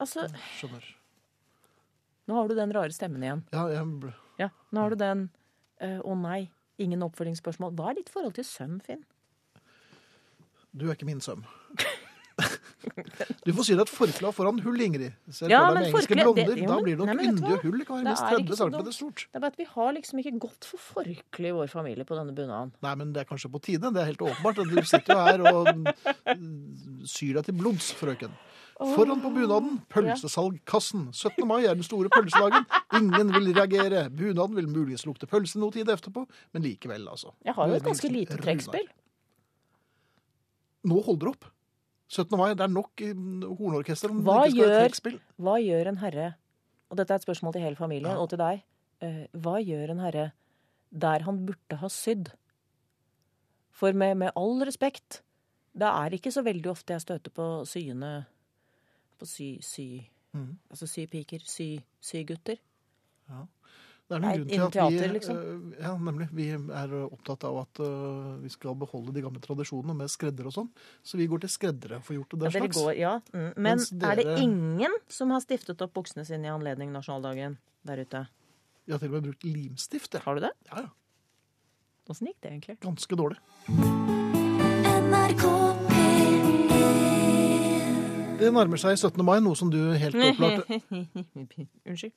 [0.00, 0.24] Altså,
[0.56, 0.84] skjønner.
[2.26, 3.42] nå har du den rare stemmen igjen.
[3.52, 4.14] Ja, jeg.
[4.40, 5.26] Ja, nå har du den
[5.78, 6.48] eh, å nei,
[6.80, 7.74] ingen oppfølgingsspørsmål.
[7.76, 9.04] Hva er ditt forhold til søm, Finn?
[10.72, 11.44] Du er ikke min søm.
[13.46, 15.12] Du får si deg et forkle foran hull, Ingrid.
[15.30, 16.50] Se Ja, for deg med engelske forkle- blonder.
[16.54, 17.84] det- jo, da blir det nok yndige hull.
[17.84, 19.24] Kan være Det minst er ikke 30 så cm stort.
[19.30, 22.16] Det er bare at vi har liksom ikke gått for forkle i vår familie på
[22.18, 22.72] denne bunaden.
[22.82, 23.92] Nei, men det er kanskje på tide.
[23.92, 24.56] Det er helt åpenbart.
[24.56, 28.30] Du sitter jo her og mm, syr deg til blods, frøken.
[28.80, 31.10] Foran på bunaden, pølsesalgkassen.
[31.12, 31.44] 17.
[31.46, 32.64] mai er den store pølsedagen.
[32.96, 34.06] Ingen vil reagere.
[34.08, 36.24] Bunaden vil muligens lukte pølse noe tid etterpå,
[36.54, 37.34] men likevel, altså.
[37.44, 38.88] Jeg har jo et ganske lite trekkspill.
[40.88, 41.44] Nå holder det opp.
[42.10, 42.36] 17.
[42.38, 43.02] mai, det er nok
[43.60, 45.18] hornorkester om Hva det ikke skal være trekkspill.
[45.38, 46.28] Hva gjør en herre,
[46.90, 48.18] og dette er et spørsmål til hele familien Ja.
[48.18, 48.62] og til deg,
[49.00, 50.32] eh, hva gjør en herre
[50.90, 52.32] der han burde ha sydd?
[53.70, 55.22] For med, med all respekt,
[55.72, 58.26] det er ikke så veldig ofte jeg støter på syende
[59.18, 59.58] På sy...
[59.60, 59.86] sy
[60.32, 60.58] Mhm.
[60.70, 62.56] Altså sypiker, sy, sygutter.
[64.10, 65.36] Det er noen grunn til at vi, teater, liksom.
[65.38, 69.94] eh, ja, nemlig, vi er opptatt av at uh, vi skal beholde de gamle tradisjonene
[69.94, 70.70] med skredder og sånn.
[71.06, 72.80] Så vi går til skreddere for gjort det Ja, der dere slags.
[72.80, 73.12] går, ja.
[73.30, 73.52] Mm.
[73.54, 74.10] Men dere...
[74.10, 77.54] er det ingen som har stiftet opp buksene sine i anledning nasjonaldagen
[77.86, 78.24] der ute?
[78.88, 80.10] Jeg har til og med brukt limstift.
[80.18, 80.24] jeg.
[80.24, 80.50] Har du det?
[80.72, 80.90] Ja, ja.
[82.10, 82.74] Åssen gikk det egentlig?
[82.82, 83.38] Ganske dårlig.
[85.06, 85.44] NRK
[88.40, 89.22] Det nærmer seg 17.
[89.22, 90.66] mai, noe som du helt opplagt
[91.86, 92.16] Unnskyld.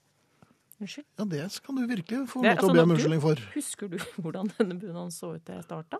[0.81, 1.05] Unnskyld.
[1.19, 3.41] Ja, det kan du virkelig få lov til å altså be om unnskyldning for.
[3.53, 5.99] Husker du hvordan denne bunaden så ut da jeg starta?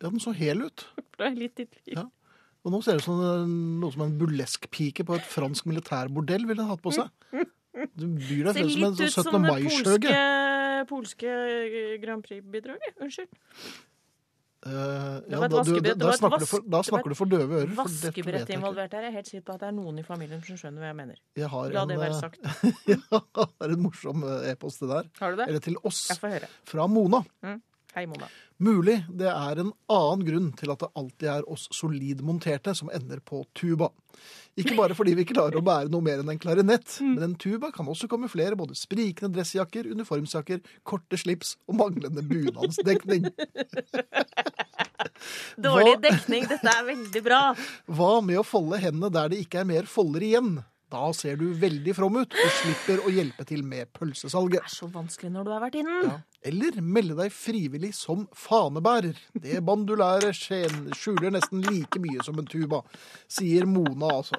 [0.00, 0.86] Ja, den så hel ut.
[1.20, 1.98] Da er jeg litt i tvil.
[1.98, 2.06] Ja.
[2.64, 3.20] Og nå ser det ut som
[3.80, 7.12] noe som en burleskpike på et fransk militærbordell ville hatt på seg.
[7.96, 9.32] Du byr deg Ser frem som en litt ut sånn som 17.
[9.32, 10.16] det mai-skjøge.
[10.90, 12.96] polske, polske Grand Prix-bidraget.
[13.00, 13.32] Unnskyld.
[14.66, 17.12] Eh, Det ja, var et da, du, vaskebrett, da, det snakker, du for, da snakker
[17.12, 17.72] du for døve ører.
[17.78, 19.06] Vaskebrett involvert her.
[19.06, 20.98] Jeg er helt sikker på at det er noen i familien som skjønner hva jeg
[20.98, 21.22] mener.
[21.40, 22.44] Jeg har La en, det være eh, sagt.
[22.90, 24.84] jeg det er en morsom eh, e-post.
[24.84, 25.48] Har du det?
[25.48, 26.04] Eller til oss,
[26.68, 27.24] fra Mona.
[27.96, 28.28] Hei, Mona.
[28.60, 33.22] Mulig det er en annen grunn til at det alltid er oss solidmonterte som ender
[33.24, 33.88] på tuba.
[34.60, 37.70] Ikke bare fordi vi klarer å bære noe mer enn en klarinett, men en tuba
[37.72, 43.30] kan også kamuflere både sprikende dressjakker, uniformsjakker, korte slips og manglende bunadsdekning.
[45.60, 46.48] Dårlig dekning.
[46.50, 47.40] Dette er veldig bra.
[47.96, 50.58] Hva med å folde hendene der det ikke er mer folder igjen?
[50.90, 54.66] Da ser du veldig from ut og slipper å hjelpe til med pølsesalget.
[54.66, 56.08] Det er så vanskelig når du har vært innen.
[56.08, 56.16] Ja.
[56.42, 59.18] Eller melde deg frivillig som fanebærer.
[59.36, 62.80] Det bandulære skjuler nesten like mye som en tuba,
[63.28, 64.38] sier Mona, altså.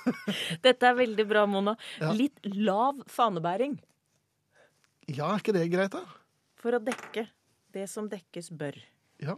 [0.64, 1.74] Dette er veldig bra, Mona.
[2.00, 2.14] Ja.
[2.16, 3.76] Litt lav fanebæring
[5.12, 6.04] Ja, er ikke det greit, da?
[6.64, 7.26] for å dekke
[7.76, 8.78] det som dekkes bør.
[9.20, 9.34] Ja.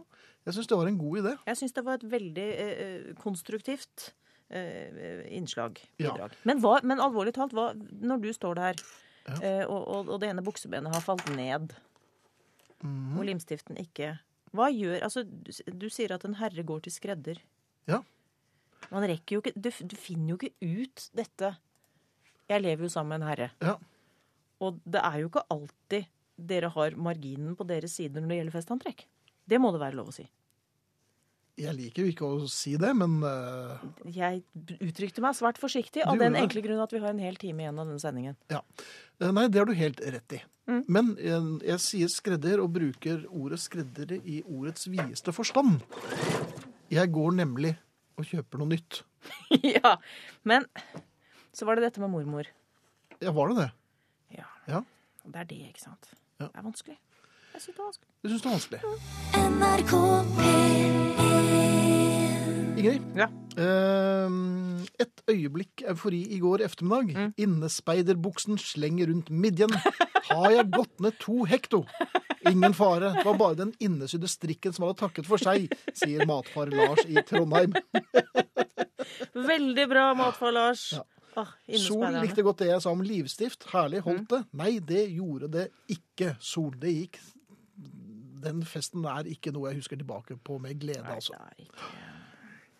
[0.47, 1.33] Jeg syns det var en god idé.
[1.49, 4.13] Jeg syns det var et veldig eh, eh, konstruktivt
[4.47, 5.81] eh, innslag.
[5.99, 6.13] Ja.
[6.47, 8.79] Men, hva, men alvorlig talt, hva, når du står der,
[9.27, 9.35] Ja.
[9.43, 11.73] eh, og, og, og det ene buksebenet har falt ned,
[12.83, 13.17] Mhm.
[13.17, 14.19] og limstiften ikke
[14.53, 17.39] Hva gjør Altså, du, sier at en herre går til skredder.
[17.89, 18.01] Ja.
[18.93, 21.55] Man rekker jo ikke du, du finner jo ikke ut dette.
[22.47, 23.49] Jeg lever jo sammen med en herre.
[23.61, 23.75] Ja.
[24.63, 28.57] Og det er jo ikke alltid dere har marginen på deres side når det gjelder
[28.59, 29.05] festantrekk.
[29.47, 30.27] Det må det være lov å si.
[31.57, 33.81] Jeg liker jo ikke å si det, men uh...
[34.13, 34.43] Jeg
[34.77, 37.79] uttrykte meg svært forsiktig av den enkle grunn at vi har en hel time igjen
[37.81, 38.37] av denne sendingen.
[38.53, 38.61] ja.
[39.17, 40.41] Eh, Nei, det har du helt rett i.
[40.67, 40.83] Mm.
[40.91, 45.79] Men jeg, jeg sier skredder og bruker ordet skreddere i ordets videste forstand.
[46.91, 47.73] Jeg går nemlig
[48.19, 49.01] og kjøper noe nytt.
[49.77, 49.95] ja,
[50.47, 50.67] Men
[51.55, 52.51] så var det dette med mormor.
[53.23, 53.69] Ja, var det det?
[54.37, 54.47] Ja.
[54.67, 54.83] Ja.
[55.23, 56.13] Og Det er det, ikke sant?
[56.39, 56.51] Ja.
[56.51, 56.99] Det er vanskelig.
[57.53, 58.13] Jeg synes det er vanskelig.
[58.23, 58.81] Du syns det er vanskelig?
[59.57, 59.93] NRK
[60.37, 61.06] P1
[62.77, 63.05] Ingrid?
[63.17, 63.27] Ja.
[63.57, 67.15] Uh, et øyeblikk eufori i går ettermiddag.
[67.15, 67.33] Mm.
[67.41, 69.73] Innespeiderbuksen slenger rundt midjen.
[70.29, 71.83] Har jeg gått ned to hekto?
[72.45, 73.15] Ingen fare.
[73.17, 77.17] Det var bare den innesydde strikken som hadde takket for seg, sier matfar Lars i
[77.25, 77.73] Trondheim.
[79.33, 80.91] Veldig bra matfar, Lars.
[80.93, 81.05] Ja.
[81.37, 83.67] Oh, Sol likte godt det jeg sa om livstift.
[83.73, 84.43] Herlig holdt det.
[84.57, 86.33] Nei, det gjorde det ikke.
[86.41, 87.19] Sol, det gikk
[88.41, 91.37] Den festen er ikke noe jeg husker tilbake på med glede, Nei, altså.
[91.37, 92.06] er ikke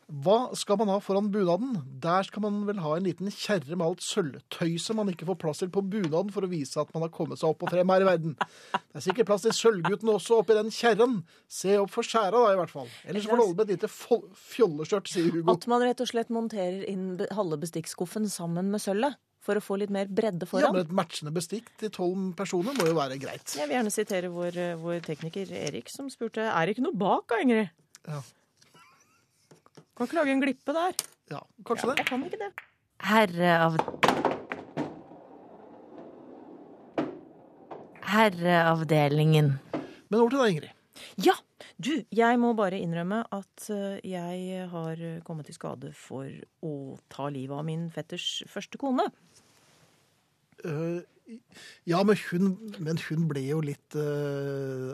[0.07, 1.73] Hva skal man ha foran bunaden?
[1.99, 5.59] Der skal man vel ha en liten kjerre med alt sølvtøyset man ikke får plass
[5.59, 8.05] til på bunaden for å vise at man har kommet seg opp og frem her
[8.05, 8.37] i verden.
[8.39, 11.17] Det er sikkert plass til Sølvgutten også oppi den kjerren.
[11.51, 12.87] Se opp for skjæra da, i hvert fall.
[13.03, 15.57] Ellers får du holde med et lite fjolleskjørt, sier Hugo.
[15.57, 19.19] At man rett og slett monterer inn halve bestikkskuffen sammen med sølvet.
[19.43, 20.65] For å få litt mer bredde foran.
[20.65, 23.53] Ja, men et matchende bestikk til tolv personer må jo være greit.
[23.55, 26.99] Jeg vil gjerne sitere vår, eh, vår tekniker Erik, som spurte er det ikke noe
[26.99, 27.69] bak, Ingrid.
[28.07, 28.19] Ja,
[29.97, 30.93] Kan ikke lage en glippe der.
[31.33, 31.97] ja kanskje det.
[31.97, 32.51] Jeg kan ikke det.
[33.01, 33.77] Herreav...
[38.07, 39.57] Herreavdelingen.
[40.09, 40.73] Men over til deg, Ingrid.
[41.25, 41.33] Ja!
[41.77, 46.29] Du, jeg må bare innrømme at eh, jeg har kommet i skade for
[46.65, 46.71] å
[47.09, 49.05] ta livet av min fetters første kone.
[50.65, 51.01] Uh,
[51.85, 54.93] ja, men hun, men hun ble jo litt uh,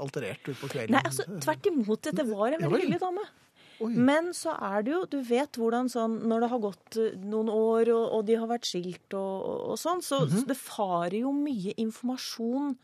[0.00, 0.96] alterert utpå kvelden.
[0.96, 2.02] Nei, altså, tvert imot.
[2.08, 3.26] Dette var en veldig hyggelig dame.
[3.84, 3.92] Oi.
[3.94, 7.50] Men så er det jo, du vet hvordan sånn Når det har gått eh, noen
[7.52, 10.38] år, og, og de har vært skilt og, og, sånn, så Mhm.
[10.40, 12.76] så det farer jo mye informasjon.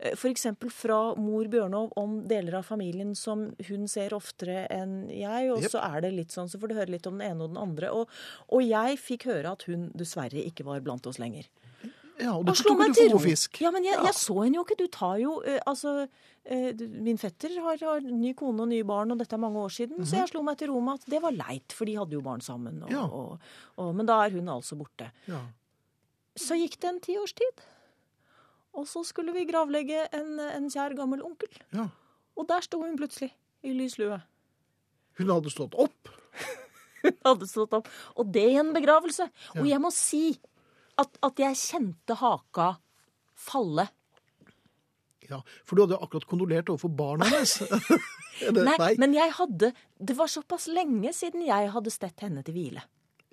[0.00, 0.46] F.eks.
[0.72, 5.50] fra mor Bjørnov om deler av familien som hun ser oftere enn jeg.
[5.52, 5.70] Og yep.
[5.74, 7.60] så er det litt sånn, så får du høre litt om den ene og den
[7.60, 7.90] andre.
[7.92, 8.08] Og,
[8.48, 11.50] og jeg fikk høre at hun dessverre ikke var blant oss lenger.
[12.20, 13.18] Ja, og Og slo meg til ro.
[13.60, 14.02] Ja, men jeg, Ja.
[14.04, 14.76] jeg så henne jo ikke.
[14.78, 16.06] Du tar jo uh, Altså,
[16.50, 16.72] uh,
[17.06, 20.04] min fetter har, har ny kone og nye barn, og dette er mange år siden.
[20.04, 22.20] Så jeg slo meg til ro med at det var leit, for de hadde jo
[22.20, 22.82] barn sammen.
[22.82, 22.96] Og, Mhm.
[22.96, 23.04] Ja.
[23.06, 23.38] og,
[23.78, 25.10] og, men da er hun altså borte.
[25.26, 25.40] Ja.
[26.36, 27.64] Så gikk det en tiårstid.
[28.74, 31.48] Og så skulle vi gravlegge en, en kjær gammel onkel.
[31.74, 31.88] ja.
[32.38, 33.32] Og der sto hun plutselig,
[33.66, 34.16] i lys lue.
[35.18, 36.08] Hun hadde stått opp.
[37.02, 37.88] Hun hadde stått opp.
[38.16, 39.26] Og det i en begravelse.
[39.58, 40.38] Og jeg må si
[41.00, 42.68] at, at jeg kjente haka
[43.40, 43.88] falle.
[45.30, 47.56] Ja, For du hadde akkurat kondolert overfor barna hennes.
[48.56, 49.68] Nei, Nei, men jeg hadde
[50.00, 52.82] Det var såpass lenge siden jeg hadde stett henne til hvile.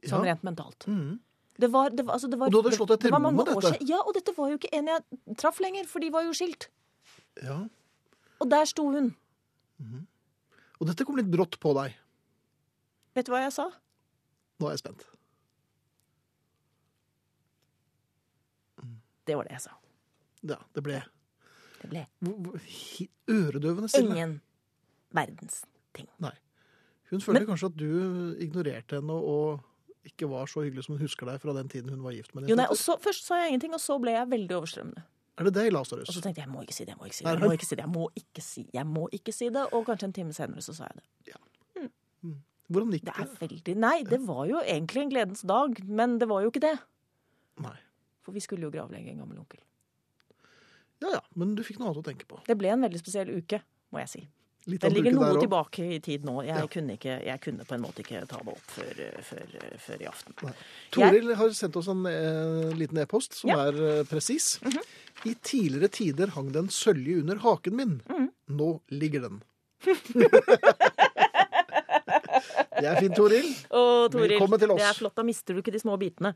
[0.03, 0.34] Sånn Ja.
[0.34, 0.86] rent mentalt.
[0.89, 1.15] Mm.
[1.58, 3.39] Det var, det var, altså det var, Og du hadde slått deg til ro med
[3.49, 3.71] dette?
[3.89, 6.67] Ja, og dette var jo ikke en jeg traff lenger, for de var jo skilt.
[7.41, 7.63] Ja.
[8.38, 9.10] Og der sto hun.
[10.77, 11.95] Og dette kom litt brått på deg.
[13.17, 13.71] Vet du hva jeg sa?
[14.62, 15.08] Nå er jeg spent.
[19.27, 19.75] Det var det jeg sa.
[20.47, 21.01] Ja, det ble
[21.81, 22.03] Det ble
[23.29, 24.13] øredøvende stille.
[24.15, 24.37] ingen
[25.13, 25.63] verdens
[25.93, 26.07] ting.
[26.23, 26.33] Nei.
[27.11, 27.89] Hun føler kanskje at du
[28.43, 29.61] ignorerte henne og,
[30.07, 32.45] ikke var så hyggelig som hun husker deg fra den tiden hun var gift med
[32.45, 35.03] din Jo, nei, så, Først sa jeg ingenting, og så ble jeg veldig overstrømmende.
[35.37, 36.07] Er det deg, Lasarus?
[36.09, 37.33] Og så tenkte jeg jeg må ikke si det, jeg må ikke si det.
[37.33, 39.65] Jeg må ikke si det, jeg må ikke si, det, jeg må ikke si det.
[39.75, 41.33] Og kanskje en time senere så sa jeg det.
[41.33, 41.41] Ja.
[42.67, 43.25] Hvordan gikk Det det?
[43.25, 46.63] er veldig Nei, det var jo egentlig en gledens dag, men det var jo ikke
[46.65, 46.73] det.
[47.63, 47.75] Nei.
[48.27, 49.61] For vi skulle jo gravlegge en gammel onkel.
[50.99, 52.41] Ja ja, men du fikk noe annet å tenke på.
[52.47, 53.61] Det ble en veldig spesiell uke,
[53.95, 54.23] må jeg si.
[54.67, 56.41] Litt Den ligger noe tilbake i tid nå.
[56.43, 56.67] Jeg, Ja.
[56.67, 60.07] kunne ikke, jeg kunne på en måte ikke ta det opp før, før, før i
[60.09, 60.33] aften.
[60.43, 60.51] Nei.
[60.91, 63.61] Toril har sendt oss en eh, liten e-post som Ja.
[63.69, 64.57] Er eh, presis.
[65.23, 67.95] I tidligere tider hang den sølje under haken min.
[68.11, 68.27] Mm.
[68.59, 69.39] Nå ligger den.
[72.81, 73.47] det er fint, Toril.
[73.71, 74.81] Å, Toril, Velkommen til oss.
[74.83, 75.15] det er flott.
[75.17, 76.33] Da mister du ikke de små bitene.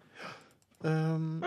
[0.81, 1.43] Um,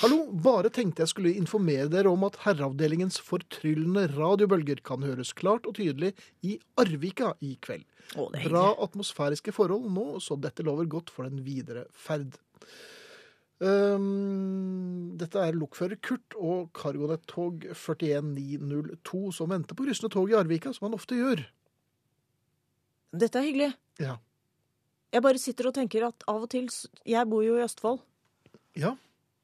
[0.00, 5.66] Hallo, bare tenkte jeg skulle informere dere om at Herreavdelingens fortryllende radiobølger kan høres klart
[5.68, 6.14] og tydelig
[6.48, 7.84] i Arvika i kveld.
[8.16, 8.86] Å, det er Bra hyggelig.
[8.88, 12.38] atmosfæriske forhold nå, så dette lover godt for den videre ferd.
[13.62, 20.72] Um, dette er lokfører Kurt og Cargonet-tog 41902 som venter på kryssende tog i Arvika,
[20.74, 21.44] som han ofte gjør.
[23.12, 23.70] Dette er hyggelig.
[24.00, 24.16] Ja.
[25.12, 26.72] Jeg bare sitter og tenker at av og til
[27.04, 28.00] Jeg bor jo i Østfold,
[28.80, 28.96] ja.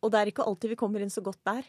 [0.03, 1.67] Og det er ikke alltid vi kommer inn så godt der.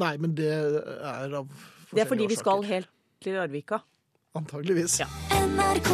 [0.00, 1.46] Nei, men det er av
[1.92, 2.32] Det er fordi årsaker.
[2.34, 2.90] vi skal helt
[3.22, 3.78] til Larvika.
[4.34, 4.96] Antageligvis.
[5.04, 5.06] Ja.
[5.44, 5.90] NRK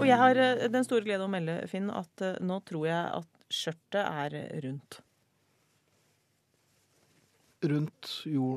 [0.00, 3.04] Og jeg har eh, den store glede å melde, Finn, at eh, nå tror jeg
[3.20, 4.34] at skjørtet er
[4.66, 4.98] rundt.
[7.64, 8.56] Rundt jo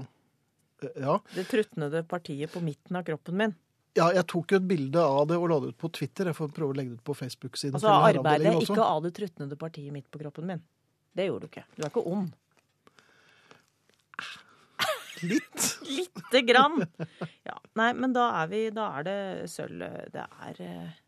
[0.97, 1.19] Ja.
[1.33, 3.53] Det trutnede partiet på midten av kroppen min.
[3.97, 6.29] Ja, jeg tok jo et bilde av det og la det ut på Twitter.
[6.29, 7.77] Jeg får prøve å legge det ut på Facebook-siden.
[7.79, 10.61] Altså arbeidet ikke av det trutnede partiet midt på kroppen min.
[11.17, 11.65] Det gjorde du ikke.
[11.73, 12.35] Du er ikke ond.
[15.25, 15.65] Litt.
[15.97, 16.85] Lite grann.
[17.47, 19.17] Ja, nei, men da er vi Da er det
[19.49, 19.81] sølv.
[20.13, 20.99] Det er eh,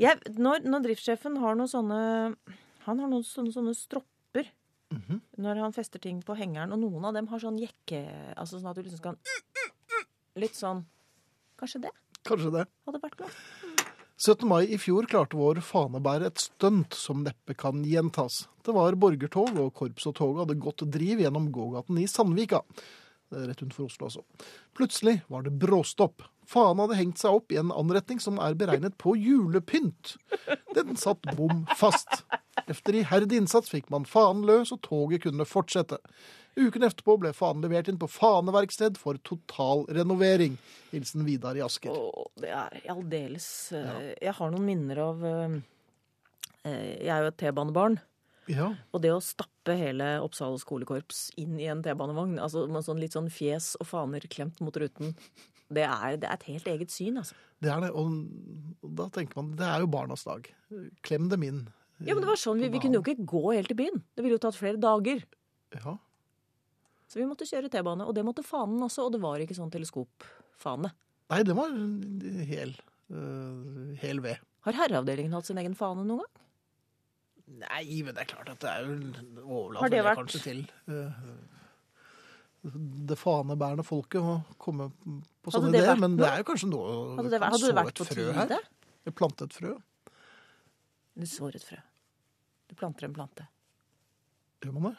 [0.00, 2.00] jeg, når, når driftssjefen har noen sånne
[2.86, 4.48] Han har noen sånne, sånne stropper
[5.40, 8.02] når han fester ting på hengeren, og noen av dem har sånn jekke
[8.36, 9.16] Altså sånn at du liksom skal
[10.40, 10.84] Litt sånn
[11.60, 11.92] Kanskje det
[12.24, 12.66] Kanskje det.
[12.86, 13.38] hadde vært godt.
[14.22, 14.46] 17.
[14.46, 18.44] mai i fjor klarte vår fanebærer et stunt som neppe kan gjentas.
[18.62, 22.62] Det var borgertog, og korps og tog hadde gått driv gjennom gågaten i Sandvika.
[23.32, 24.22] rett utenfor Oslo altså.
[24.76, 26.22] Plutselig var det bråstopp.
[26.46, 30.14] Faen hadde hengt seg opp i en anretning som er beregnet på julepynt.
[30.76, 32.22] Den satt bom fast.
[32.68, 35.98] Efter iherdig innsats fikk man faen løs, og toget kunne fortsette.
[36.58, 40.58] Uken etterpå ble fanen levert inn på faneverksted for totalrenovering.
[40.92, 41.94] Hilsen Vidar i Asker.
[41.96, 43.94] Å, det er aldeles ja.
[44.20, 45.54] Jeg har noen minner av eh,
[46.68, 47.96] eh, Jeg er jo et T-banebarn.
[48.50, 53.00] Ja, Og det å stappe hele Oppsal skolekorps inn i en T-banevogn, altså med sånn
[53.00, 55.14] litt sånn fjes og faner klemt mot ruten,
[55.72, 57.38] det er, det er et helt eget syn, altså.
[57.62, 57.92] det er det.
[57.96, 60.50] Og da tenker man det er jo barnas dag.
[61.06, 61.62] Klem dem inn.
[62.02, 64.02] Ja, men det var sånn, vi, vi kunne jo ikke gå helt til byen.
[64.12, 65.22] Det ville jo tatt flere dager.
[65.78, 65.94] Ja,
[67.12, 69.68] Så vi måtte kjøre T-bane, og det måtte fanen også, og det var ikke sånn
[69.74, 70.88] teleskopfane.
[71.32, 71.74] Nei, det var
[72.48, 72.72] hel,
[73.12, 74.40] uh, hel ved.
[74.64, 76.38] Har herreavdelingen hatt sin egen fane noen gang?
[77.66, 80.62] Nei, men det er klart at det er jo Har overlater det det, kanskje til
[80.88, 81.20] uh,
[83.12, 84.88] det fanebærende folket å komme
[85.42, 85.90] på sånne ideer.
[85.92, 88.08] vært Men det er jo kanskje noe Hadde det, vært- hadde det vært et på
[88.08, 88.46] frø tide?
[88.56, 88.68] her.
[89.04, 89.72] Vi plantet et frø.
[91.18, 91.80] Du sår et frø.
[92.70, 93.48] Du planter en plante.
[94.64, 94.96] Gjør man det?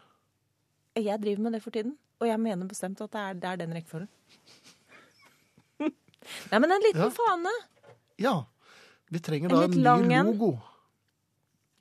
[1.08, 3.59] Jeg driver med det for tiden, og jeg mener bestemt at det er, det er
[3.65, 4.09] den rekkefølgen.
[6.51, 7.12] Nei, men en liten Ja.
[7.13, 7.51] fane.
[8.21, 8.36] Ja.
[9.12, 10.53] Vi trenger En da en lang ny logo.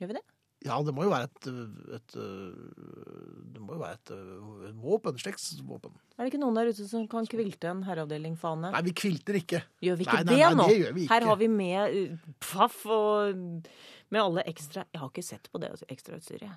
[0.01, 0.23] Gjør vi det?
[0.63, 1.47] Ja, det må jo være et,
[1.97, 2.13] et
[3.53, 4.11] Det må jo være et,
[4.69, 5.17] et våpen.
[5.19, 5.95] Slektsvåpen.
[6.17, 8.71] Er det ikke noen der ute som kan kvilte en herreavdeling-fane?
[8.71, 9.63] Nei, vi kvilter ikke.
[9.83, 10.67] Gjør vi ikke Nei, nei, det nei, nå?
[10.99, 11.07] det.
[11.11, 13.35] Her har vi med uh, paff og
[14.13, 16.47] med alle ekstra Jeg har ikke sett på det ekstrautstyret.
[16.47, 16.55] jeg.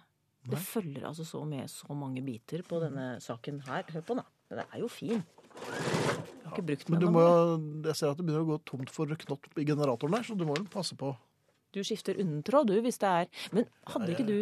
[0.53, 3.87] Det følger altså så med så mange biter på denne saken her.
[3.93, 4.55] Hør på den, da.
[4.55, 5.25] Den er jo fin.
[5.57, 7.57] Jeg har ikke brukt Men du må ennå.
[7.57, 10.37] jo, jeg ser at det begynner å gå tomt for knott i generatoren der, så
[10.39, 11.17] du må jo passe på.
[11.75, 14.39] Du skifter undertråd, du, hvis det er Men hadde ikke du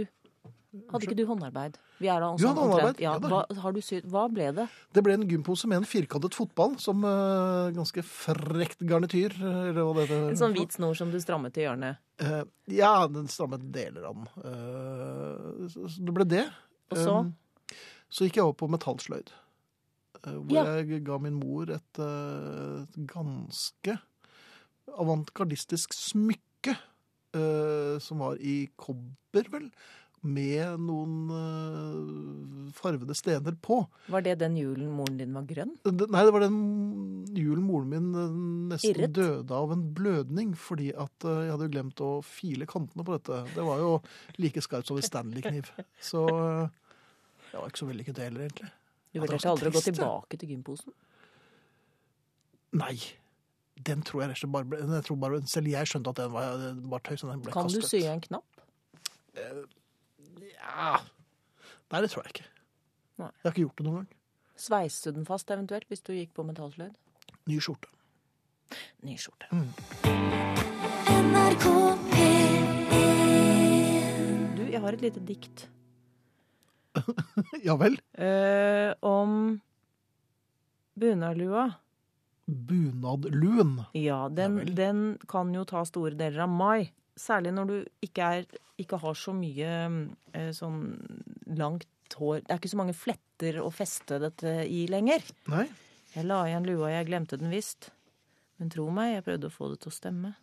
[0.91, 1.77] hadde ikke du håndarbeid?
[2.03, 3.01] Vi er da Jo, sånn håndarbeid.
[3.03, 4.65] Ja, hva, har du sydd Hva ble det?
[4.97, 9.37] Det ble en gympose med en firkantet fotball som uh, ganske frekt garnityr.
[9.39, 10.25] Eller hva det heter.
[10.33, 12.03] En sånn hvit snor som du strammet i hjørnet.
[12.23, 14.29] Eh, ja, den strammet deler av den.
[14.45, 16.45] Uh, så, så det ble det.
[16.93, 17.17] Og så?
[17.25, 17.33] Um,
[18.13, 19.33] så gikk jeg over på metallsløyd.
[20.23, 20.65] Uh, hvor Ja.
[20.79, 23.99] jeg ga min mor et, et ganske
[24.95, 26.77] avantgardistisk smykke.
[28.01, 29.65] som var i kobber, vel.
[30.25, 33.83] Med noen eh, farvede stener på.
[34.09, 35.75] Var det den julen moren din var grønn?
[35.85, 36.57] Nei, det var den
[37.37, 38.39] julen moren min eh,
[38.73, 39.13] nesten Irret?
[39.17, 43.19] døde av en blødning, fordi at eh, jeg hadde jo glemt å file kantene på
[43.19, 43.43] dette.
[43.53, 43.91] Det var jo
[44.41, 45.69] like skarpt som en Stanley-kniv.
[46.01, 46.73] Så eh,
[47.51, 48.73] det var ikke så vellykket det heller, egentlig.
[49.15, 50.97] Du vurderte aldri å gå tilbake til gymposen?
[52.81, 52.97] Nei.
[53.85, 56.31] Den tror jeg rett og slett bare jeg tror bare, Selv jeg skjønte at den
[56.31, 56.61] var,
[56.93, 58.63] bare tøys, den ble Kan du sy en knapp?
[60.55, 60.99] Ja.
[61.93, 62.47] Nei, det tror jeg ikke.
[63.21, 63.31] Nei.
[63.31, 64.09] Jeg har ikke gjort det noen gang.
[64.59, 66.95] Sveiste du den fast eventuelt hvis du gikk på metallsløyd?
[67.51, 67.89] Ny skjorte.
[69.05, 69.47] Ny skjorte.
[71.15, 71.65] NRK
[72.11, 75.67] P1 Du, jeg har et lite dikt
[77.67, 77.97] Ja vel.
[78.15, 79.59] eh, om
[80.95, 81.67] bunadlua.
[82.47, 83.81] Bunadluen.
[83.99, 86.91] Ja, den, Ja den kan jo ta store deler av mai.
[87.17, 89.73] Særlig når du ikke, er, ikke har så mye
[90.35, 90.81] eh, sånn
[91.55, 95.25] langt hår Det er ikke så mange fletter å feste dette i lenger.
[95.51, 95.67] Nei.
[96.15, 97.91] Jeg la igjen lua, jeg glemte den visst.
[98.61, 100.35] Men tro meg, jeg prøvde å få det til å stemme.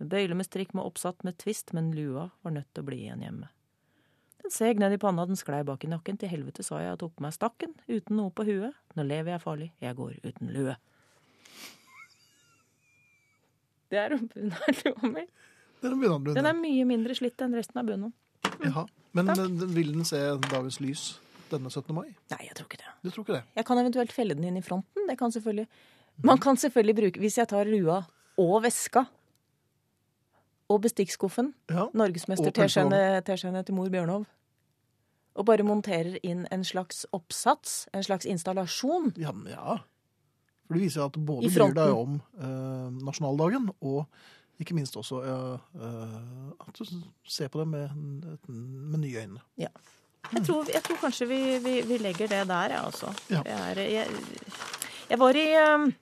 [0.00, 3.00] Med bøyle med strikk med oppsatt med tvist, men lua var nødt til å bli
[3.06, 3.50] igjen hjemme.
[4.40, 7.02] Den seg ned i panna, den sklei bak i nakken, til helvete sa jeg og
[7.02, 8.78] tok på meg stakken, uten noe på huet.
[8.96, 10.76] Nå lever jeg farlig, jeg går uten lue.
[13.90, 15.26] Det er bunadlua mi.
[15.80, 16.24] Det er en.
[16.34, 18.12] Den er mye mindre slitt enn resten av bunnen.
[18.64, 18.86] Jaha.
[19.16, 19.62] Men Takk.
[19.74, 20.18] vil den se
[20.50, 21.04] dagens lys
[21.50, 21.94] denne 17.
[21.94, 22.10] mai?
[22.30, 22.90] Nei, jeg tror ikke det.
[23.02, 23.44] Du tror ikke det?
[23.58, 25.06] Jeg kan eventuelt felle den inn i fronten.
[25.08, 25.66] Det kan selvfølgelig
[26.22, 28.02] Man kan selvfølgelig bruke Hvis jeg tar lua
[28.38, 29.06] og veska
[30.70, 31.88] og bestikkskuffen, Ja.
[31.92, 34.26] norgesmester teskjene til mor Bjørnov,
[35.34, 39.78] og bare monterer inn en slags oppsats, en slags installasjon Ja, men ja.
[40.66, 44.06] For det viser at både bryr deg om eh, nasjonaldagen, og
[44.60, 46.84] ikke minst også eh, eh, at du
[47.24, 47.88] ser på det med,
[48.48, 49.40] med nye øyne.
[49.58, 53.12] Jeg tror, jeg tror kanskje vi, vi, vi legger det der, jeg, også.
[53.30, 53.42] Ja.
[53.46, 54.06] Jeg, er, jeg,
[55.10, 55.94] jeg var i um,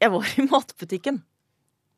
[0.00, 1.22] Jeg var i matbutikken.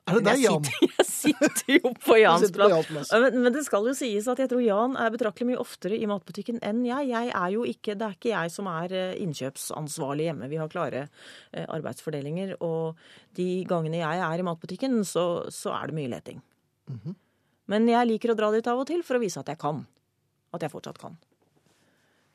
[0.04, 3.08] Er det deg, jeg Sitter, jeg sitter jo på Jans plass.
[3.16, 6.04] Men, men det skal jo sies at jeg tror Jan er betraktelig mye oftere i
[6.10, 7.08] matbutikken enn jeg.
[7.08, 10.50] jeg er jo ikke, det er ikke jeg som er eh, innkjøpsansvarlig hjemme.
[10.52, 12.52] Vi har klare eh, arbeidsfordelinger.
[12.60, 13.00] Og
[13.38, 16.42] de gangene jeg er i matbutikken, så, så er det mye leting.
[17.72, 19.86] Men jeg liker å dra dit av og til for å vise at jeg kan.
[20.52, 21.16] At jeg fortsatt kan.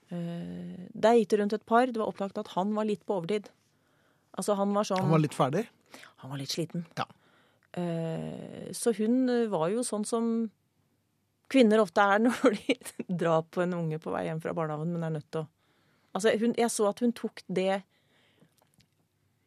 [0.09, 1.85] eh, date rundt et par.
[1.85, 3.53] Det var opplagt at han var litt på overtid.
[4.33, 5.67] Altså han var sånn Han var litt ferdig.
[6.23, 6.89] Han var litt sliten.
[6.97, 7.05] Ja.
[7.79, 10.49] Eh, Så hun eh, var jo sånn som
[11.49, 12.75] kvinner ofte er når de
[13.07, 15.49] drar på en unge på vei hjem fra barnehagen, men er nødt til å
[16.09, 17.83] Altså, hun, jeg så at hun tok det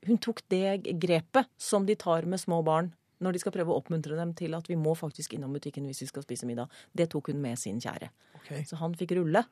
[0.07, 3.79] Hun tok det grepet som de tar med små barn når de skal prøve å
[3.79, 6.71] oppmuntre dem til at vi må faktisk innom butikken hvis vi skal spise middag.
[6.91, 8.09] Det tok hun med sin kjære.
[8.41, 8.65] Okay.
[8.67, 9.45] Så han fikk rulle,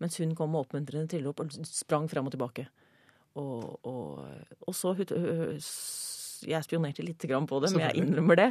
[0.00, 2.64] mens hun kom med oppmuntrende tilrop og sprang fram og tilbake.
[3.36, 4.24] Og, og,
[4.64, 4.94] og så
[6.46, 8.48] Jeg spionerte litt grann på det, men jeg innrømmer det.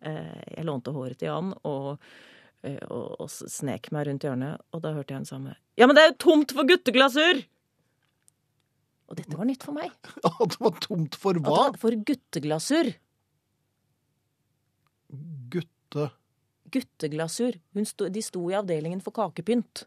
[0.00, 1.98] Eh, Jeg lånte håret til Jan og,
[2.62, 5.96] eh, og, og snek meg rundt hjørnet, og da hørte jeg en samme Ja, men
[5.96, 7.42] det er jo tomt for gutteglasur!
[9.12, 9.90] Og dette var nytt for meg.
[10.24, 11.62] At det var tomt for At det hva?
[11.72, 12.92] var for gutteglasur.
[15.52, 16.10] Gutte...
[16.72, 17.58] Gutteglasur.
[17.76, 19.82] Hun sto, de sto i avdelingen for kakepynt.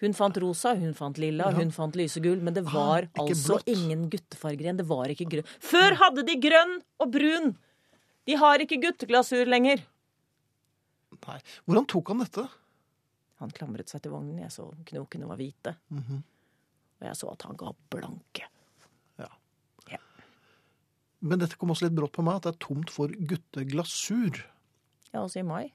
[0.00, 1.56] Hun fant rosa, hun fant lilla, Ja.
[1.58, 3.68] hun fant lysegull, men det Ah, var ah, altså blått.
[3.68, 4.76] ingen guttefarger igjen.
[4.78, 5.44] Det var ikke grønn.
[5.60, 7.56] Før hadde de grønn og brun!
[8.26, 9.82] De har ikke gutteglasur lenger.
[11.26, 11.40] Nei.
[11.66, 12.48] Hvordan tok han dette?
[13.40, 14.38] Han klamret seg til vognen.
[14.40, 15.76] Jeg så knokene var hvite.
[15.90, 16.22] Mhm.
[17.00, 18.44] Og jeg så at han ga blanke.
[19.18, 19.28] Ja
[21.22, 24.38] Men dette kom også litt brått på meg, at det er tomt for gutteglasur.
[25.12, 25.72] Ja, også i mai.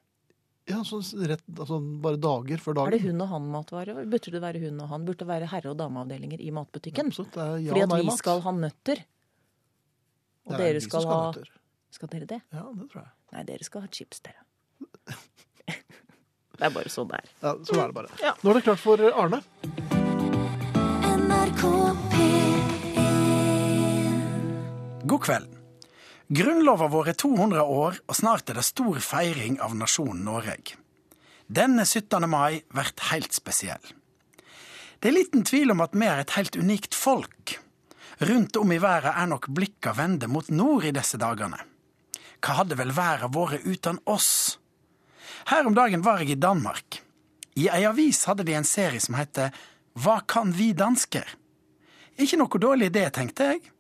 [0.66, 2.90] Ja, sånn rett, altså bare dager før dagen.
[2.90, 3.94] Er det hun og han-matvare?
[4.10, 5.04] Burde det være hun og han?
[5.06, 7.12] Burde det være herre- og dameavdelinger i matbutikken?
[7.14, 8.18] Absolutt, det er ja, Fordi at nei, vi mat.
[8.18, 9.04] skal ha nøtter.
[10.46, 11.48] Og Det er dere vi skal, skal ha nøtter.
[11.96, 12.40] Skal dere det?
[12.58, 13.12] Ja, det tror jeg.
[13.36, 14.42] Nei, dere skal ha chips, dere.
[16.58, 17.30] det er bare sånn det er.
[17.46, 18.10] Ja, sånn er det bare.
[18.26, 18.34] Ja.
[18.42, 19.40] Nå er det klart for Arne.
[21.16, 21.64] NRK
[22.16, 23.06] P1
[25.06, 25.55] God kveld.
[26.28, 30.72] Grunnlova vår er 200 år, og snart er det stor feiring av nasjonen Noreg.
[31.46, 32.26] Denne 17.
[32.26, 33.92] mai blir helt spesiell.
[34.98, 37.60] Det er liten tvil om at vi er et helt unikt folk.
[38.26, 41.60] Rundt om i verden er nok blikka vende mot nord i disse dagene.
[42.42, 44.58] Hva hadde vel verden vært uten oss?
[45.52, 47.04] Her om dagen var jeg i Danmark.
[47.54, 49.54] I ei avis hadde de en serie som heter
[49.94, 51.38] Hva kan vi dansker?
[52.18, 53.75] Ikke noe dårlig idé, tenkte jeg.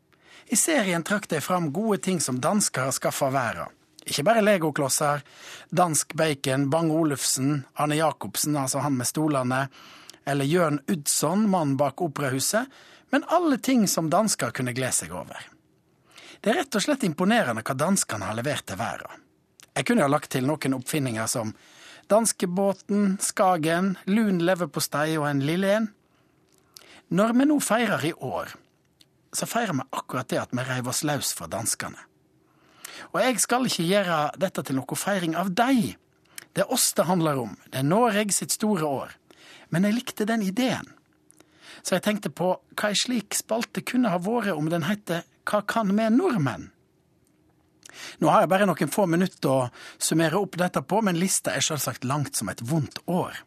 [0.47, 3.71] I serien trakk de fram gode ting som dansker har skaffa verden.
[4.05, 5.23] Ikke bare legoklosser,
[5.73, 9.63] dansk bacon, Bang Olufsen, Arne Jacobsen, altså han med stolene,
[10.25, 12.69] eller Jørn Udsson, mannen bak operahuset,
[13.09, 15.39] men alle ting som dansker kunne glede seg over.
[16.41, 19.23] Det er rett og slett imponerende hva danskene har levert til verden.
[19.75, 21.55] Jeg kunne ha lagt til noen oppfinninger som
[22.11, 25.89] danskebåten, Skagen, lun leverpostei og en lille en.
[27.09, 28.53] Når vi nå feirer i år,
[29.37, 31.99] så feirer vi akkurat det at vi reiv oss løs fra danskene.
[33.13, 35.95] Og jeg skal ikke gjøre dette til noe feiring av deg.
[36.55, 37.55] Det er oss det handler om.
[37.67, 39.15] Det er Noreg sitt store år.
[39.69, 40.87] Men jeg likte den ideen.
[41.83, 45.61] Så jeg tenkte på hva ei slik spalte kunne ha vært om den heter Hva
[45.67, 46.71] kan vi nordmenn?
[48.19, 49.67] Nå har jeg bare noen få minutter å
[50.01, 53.37] summere opp dette på, men lista er selvsagt langt som et vondt år.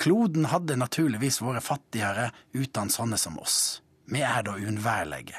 [0.00, 3.80] Kloden hadde naturligvis vært fattigere uten sånne som oss.
[4.10, 5.38] Vi er da uunnværlige.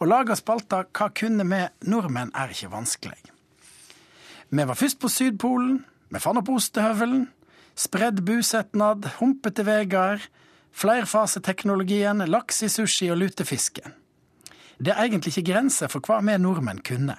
[0.00, 3.18] Å lage spalta Hva kunne vi nordmenn er ikke vanskelig.
[4.48, 7.26] Vi var først på Sydpolen, vi fant opp ostehøvelen,
[7.76, 10.22] spredd busetnad, humpete vegar,
[10.76, 13.96] flerfaseteknologien, laks i sushi og lutefisken.
[14.78, 17.16] Det er egentlig ikke grenser for hva vi nordmenn kunne.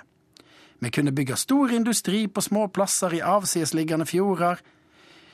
[0.80, 4.62] Vi kunne bygge stor industri på små plasser i avsidesliggende fjorder.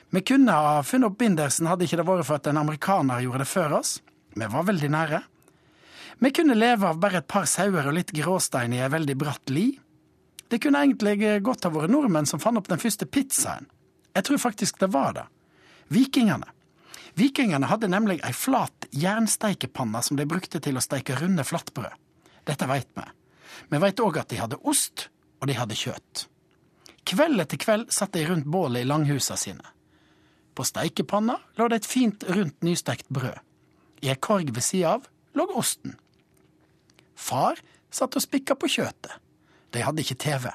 [0.09, 3.43] Vi kunne ha funnet opp bindersen hadde ikke det vært for at en amerikaner gjorde
[3.43, 3.97] det før oss.
[4.34, 5.21] Vi var veldig nære.
[6.19, 9.53] Vi kunne leve av bare et par sauer og litt gråstein i ei veldig bratt
[9.53, 9.71] li.
[10.49, 13.69] Det kunne egentlig godt ha vært nordmenn som fant opp den første pizzaen.
[14.13, 15.25] Jeg tror faktisk det var det.
[15.93, 16.49] Vikingene.
[17.17, 21.93] Vikingene hadde nemlig ei flat jernsteikepanne som de brukte til å steike runde flatbrød.
[22.45, 23.05] Dette veit vi.
[23.69, 25.07] Vi veit òg at de hadde ost,
[25.41, 26.27] og de hadde kjøtt.
[27.09, 29.65] Kveld etter kveld satt de rundt bålet i langhusa sine.
[30.53, 33.41] På steikepanna lå det et fint, rundt nystekt brød.
[34.04, 35.95] I ei korg ved sida av lå osten.
[37.16, 37.62] Far
[37.93, 39.16] satt og spikka på kjøttet.
[39.74, 40.49] De hadde ikke TV.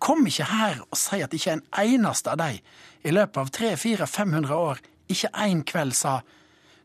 [0.00, 2.58] Kom ikke her og si at ikke en eneste av de
[3.04, 4.80] i løpet av 300-400-500 år
[5.12, 6.20] ikke en kveld sa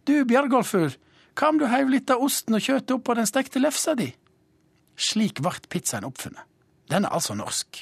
[0.05, 0.93] Du, Bjørgolfur,
[1.35, 4.11] hva om du heiv litt av osten og kjøttet oppå den stekte lefsa di?
[4.95, 6.43] Slik vart pizzaen oppfunnet.
[6.91, 7.81] Den er altså norsk.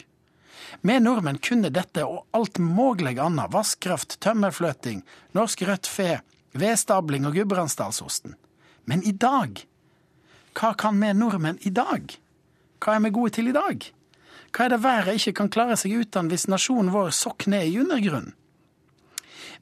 [0.81, 3.51] Vi nordmenn kunne dette og alt mulig annet.
[3.53, 5.03] Vasskraft, tømmerfløting,
[5.37, 6.21] norsk rødt fe,
[6.53, 8.35] vedstabling og gudbrandsdalsosten.
[8.85, 9.63] Men i dag?
[10.53, 12.13] Hva kan vi nordmenn i dag?
[12.83, 13.85] Hva er vi gode til i dag?
[14.53, 17.79] Hva er det været ikke kan klare seg uten hvis nasjonen vår sokk ned i
[17.81, 18.35] undergrunnen?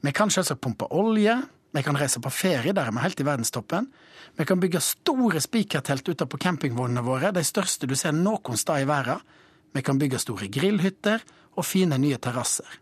[0.02, 1.38] Vi kan selvsagt pumpe olje,
[1.72, 3.86] Vi kan reise på ferie, der er vi helt i verdenstoppen.
[4.36, 8.84] Vi kan bygge store spikertelt ute på campingvognene våre, de største du ser noen sted
[8.84, 9.22] i verden.
[9.72, 11.24] Vi kan bygge store grillhytter
[11.56, 12.81] og fine nye terrasser.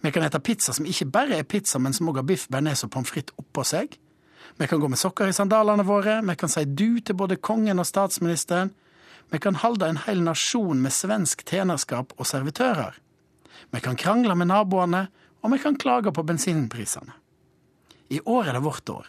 [0.00, 2.84] Vi kan spise pizza som ikke bare er pizza, men som også har biff, bearnés
[2.84, 3.98] og pommes frites oppå seg.
[4.56, 7.80] Vi kan gå med sokker i sandalene våre, vi kan si du til både kongen
[7.82, 8.70] og statsministeren.
[9.32, 12.94] Vi kan holde en hel nasjon med svensk tjenerskap og servitører.
[13.72, 15.08] Vi kan krangle med naboene,
[15.42, 17.16] og vi kan klage på bensinprisene.
[18.14, 19.08] I år er det vårt år.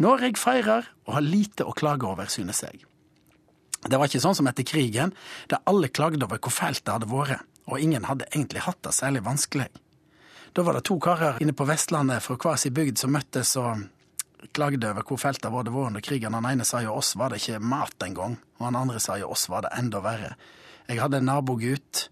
[0.00, 2.84] Norge feirer og har lite å klage over, synes jeg.
[3.80, 5.12] Det var ikke sånn som etter krigen,
[5.48, 8.94] der alle klagde over hvor fælt det hadde vært, og ingen hadde egentlig hatt det
[8.96, 9.68] særlig vanskelig.
[10.52, 13.84] Da var det to karer inne på Vestlandet fra hver sin bygd som møttes og
[14.56, 16.34] klagde over hvor fælt det var vært under krigen.
[16.34, 19.30] Han ene sa jo oss var det ikke mat engang, og han andre sa jo
[19.30, 20.34] oss var det enda verre.
[20.88, 22.08] Jeg hadde en nabogutt.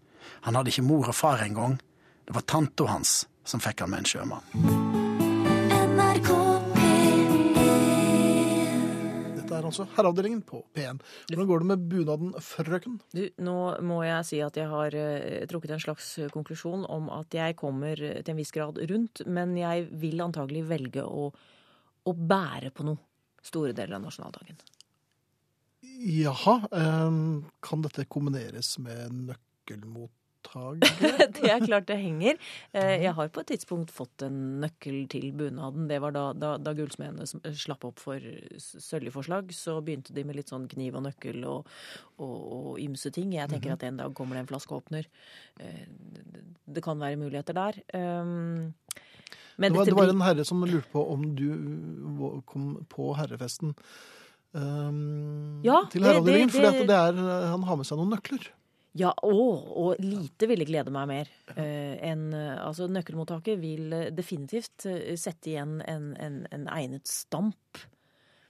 [0.46, 1.80] Han hadde ikke mor og far engang.
[2.28, 4.97] Det var tanta hans som fikk han med en sjømann.
[9.58, 11.02] Er altså Herreavdelingen på P1.
[11.30, 12.98] Hvordan går det med bunaden, frøken?
[13.14, 17.34] Du, nå må jeg si at jeg har eh, trukket en slags konklusjon om at
[17.36, 22.16] jeg kommer eh, til en viss grad rundt, men jeg vil antagelig velge å, å
[22.16, 23.00] bære på noe
[23.44, 24.58] store deler av nasjonaldagen.
[26.18, 27.20] Jaha, eh,
[27.64, 29.36] kan dette kombineres med
[30.54, 31.32] nøkkelmottager?
[31.38, 32.38] Det er klart det henger.
[32.72, 35.88] Eh, Jeg har på et tidspunkt fått en nøkkel til bunaden.
[35.88, 37.26] Det var da, da, da gullsmedene
[37.56, 38.20] slapp opp for
[38.58, 39.52] søljeforslag.
[39.54, 41.68] Så begynte de med litt sånn kniv og nøkkel og,
[42.18, 43.32] og, og ymse ting.
[43.36, 45.08] Jeg tenker at en dag kommer det en flaskeåpner.
[45.60, 45.86] Eh,
[46.66, 47.74] det- kan være muligheter der.
[47.92, 48.72] Um,
[49.58, 53.74] Men Det var, det var en herre som lurte på om du kom på herrefesten
[54.54, 56.48] Um, Ja, til herreavdelingen.
[56.48, 57.18] For er,
[57.52, 58.46] han har med seg noen nøkler.
[58.96, 59.32] Ja, å,
[59.78, 61.30] og lite ville glede meg mer.
[61.54, 64.86] Eh, en, eh, altså, nøkkelmottaker vil eh, definitivt
[65.20, 67.82] sette igjen en, en, en egnet stamp.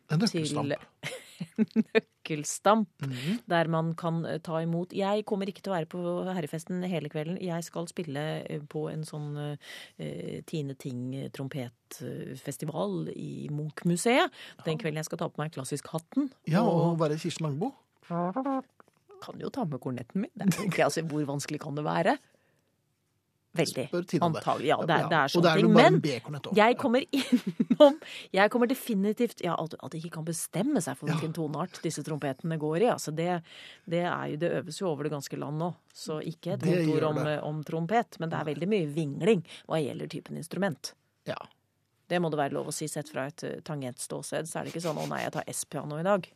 [0.08, 1.18] En Til- nøkkelstamp.
[1.58, 2.88] Nøkkelstamp.
[3.02, 3.42] -hmm.
[3.46, 7.38] Der man kan ta imot Jeg kommer ikke til å være på herrefesten hele kvelden.
[7.42, 14.30] Jeg skal spille på en sånn uh, Tine Ting trompetfestival i Munch-museet.
[14.64, 16.32] Den kvelden jeg skal ta på meg klassisk-hatten.
[16.46, 17.74] Ja, og og være Kirsten Langbo.
[19.22, 20.34] Kan jo ta med kornetten min.
[20.34, 22.18] Det er ikke, altså, hvor vanskelig kan det være?
[23.58, 23.88] Veldig.
[24.22, 24.68] Antagelig.
[24.68, 25.70] Ja, det er, det er sånne ting.
[25.72, 25.96] Men
[26.56, 27.96] jeg kommer innom
[28.34, 32.58] Jeg kommer definitivt Ja, at, de ikke kan bestemme seg for hvilken toneart disse trompetene
[32.60, 32.90] går i.
[32.92, 33.40] Altså det,
[33.88, 35.72] det er jo Det øves jo over det ganske land nå.
[35.94, 39.80] Så ikke et vondt ord om, om trompet, men det er veldig mye vingling hva
[39.82, 40.92] gjelder typen instrument.
[41.28, 41.38] Ja.
[42.08, 44.48] Det må det være lov å si sett fra et eh, tangentståsted.
[44.48, 46.30] Så er det ikke sånn 'Å nei, jeg tar S-piano i dag'.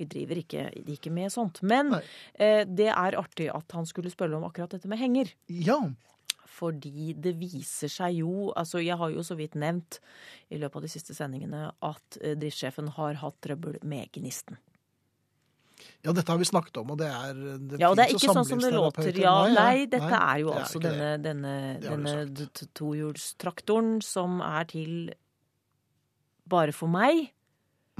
[0.00, 1.60] Vi driver ikke, ikke med sånt.
[1.62, 1.92] Men
[2.34, 5.34] eh, det er artig at han skulle spørre om akkurat dette med henger.
[5.48, 5.80] ja.
[6.60, 9.96] Fordi det viser seg jo Altså, jeg har jo så vidt nevnt
[10.52, 14.58] i løpet av de siste sendingene at eh, driftssjefen har hatt trøbbel med gnisten.
[16.04, 17.38] Ja, dette har vi snakket om, og det er
[17.70, 19.08] det Ja, og det er ikke sånn som det låter.
[19.20, 24.68] Ja, Nei, dette Nei, er jo det altså ikke denne, denne, denne tohjulstraktoren som er
[24.70, 24.94] til
[26.50, 27.30] bare for meg.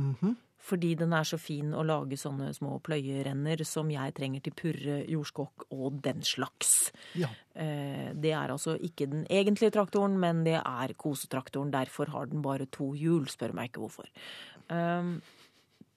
[0.01, 0.37] Mhm.
[0.61, 4.99] Fordi den er så fin å lage sånne små pløyerenner som jeg trenger til purre,
[5.09, 6.91] jordskokk og den slags.
[7.17, 7.31] Ja.
[7.55, 11.71] Eh, Det er altså ikke den egentlige traktoren, men det er kosetraktoren.
[11.73, 14.07] Derfor har den bare to hjul, spør meg ikke hvorfor.
[14.69, 15.23] Um,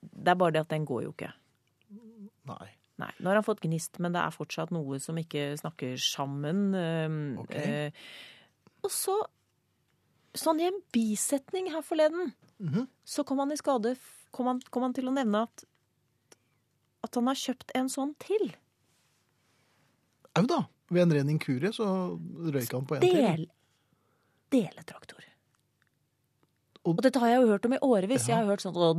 [0.01, 1.33] Det er bare det at den går jo ikke.
[2.47, 2.69] Nei.
[2.99, 6.75] Nei, nå har han fått gnist, men det er fortsatt noe som ikke snakker sammen.
[7.41, 7.41] Okay.
[7.43, 7.55] Ok.
[7.55, 7.91] eh,
[8.83, 9.15] og så,
[10.37, 12.87] sånn i en bisetning her forleden, Mhm.
[13.05, 13.97] så kom han i skade
[14.33, 15.63] kom han, kom han til å nevne at,
[17.05, 18.49] at han har kjøpt en sånn til.
[20.35, 20.63] Au da.
[20.93, 21.85] Ved en ren inkurie så
[22.53, 23.45] røyk han på en til.
[24.53, 25.21] Deletraktor.
[26.83, 28.27] Og- Og dette har jeg jo hørt om i årevis.
[28.27, 28.89] Jeg har hørt sånn å,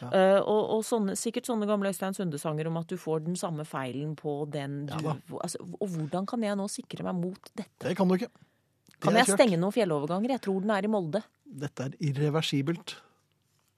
[0.00, 0.08] Ja.
[0.08, 3.66] Uh, og og sånne, sikkert sånne gamle Øystein Sunde-sanger om at du får den samme
[3.66, 7.88] feilen på den du Ja altså, Og hvordan kan jeg nå sikre meg mot dette?
[7.88, 8.30] Det kan du ikke.
[8.30, 9.36] Det Kan jeg kjørt.
[9.38, 10.28] stenge noen fjelloverganger?
[10.30, 11.22] Jeg tror den er i Molde.
[11.46, 12.96] Dette er irreversibelt.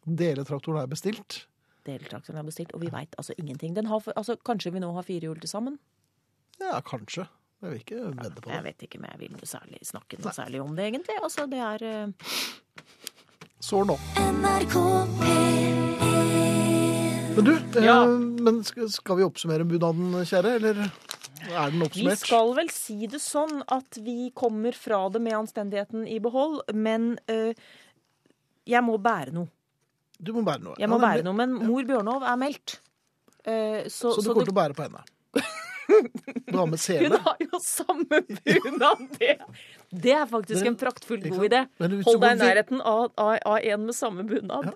[0.04, 1.44] Deletraktoren er bestilt.
[1.86, 3.74] Deletraktoren er bestilt, og vi veit altså ingenting.
[3.76, 5.78] Den har, altså, kanskje vi nå har fire hjul til sammen?
[6.60, 7.28] Ja, kanskje.
[7.62, 8.54] Jeg vil ikke vedde på det.
[8.56, 11.16] Jeg vet ikke om jeg vil særlig, snakke noe særlig om det, egentlig.
[11.22, 12.10] Altså, det er uh...
[13.62, 13.94] Sår nå.
[14.18, 14.74] NRK
[15.20, 16.02] P1
[17.36, 18.02] Men du, Ja.
[18.02, 20.56] eh, men skal, skal vi oppsummere bunaden, kjære?
[20.58, 22.18] Eller er den oppsummert?
[22.18, 26.60] Vi skal vel si det sånn at vi kommer fra det med anstendigheten i behold,
[26.74, 27.54] men uh,
[28.66, 29.48] jeg må bære noe.
[30.22, 30.76] Du må bære noe.
[30.78, 32.78] Jeg må bære noe, Men mor Bjørnov er meldt.
[33.42, 35.02] Eh, så, Så du kommer til å bære på henne?
[36.52, 39.02] Dame med Hun har jo samme bunad!
[39.18, 39.34] Det,
[39.90, 41.62] det er faktisk en praktfull god idé.
[41.82, 44.70] Du Hold deg i nærheten av, av, av en med samme bunad.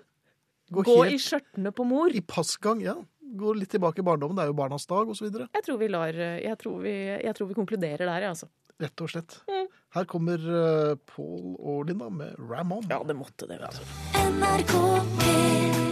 [0.69, 2.11] Gå, Gå i skjørtene på mor.
[2.11, 2.97] i passgang, ja.
[3.39, 4.35] Gå litt tilbake i barndommen.
[4.37, 5.31] Det er jo barnas dag, osv.
[5.31, 6.93] Jeg tror vi lar Jeg tror vi,
[7.23, 8.51] jeg tror vi konkluderer der, jeg, altså.
[8.77, 9.39] Rett og slett.
[9.49, 9.67] Mm.
[9.97, 12.85] Her kommer uh, Paul og Linda med Ramon.
[12.91, 13.57] Ja, det måtte det.
[13.63, 13.83] vet du.
[14.37, 14.73] NRK
[15.17, 15.86] P1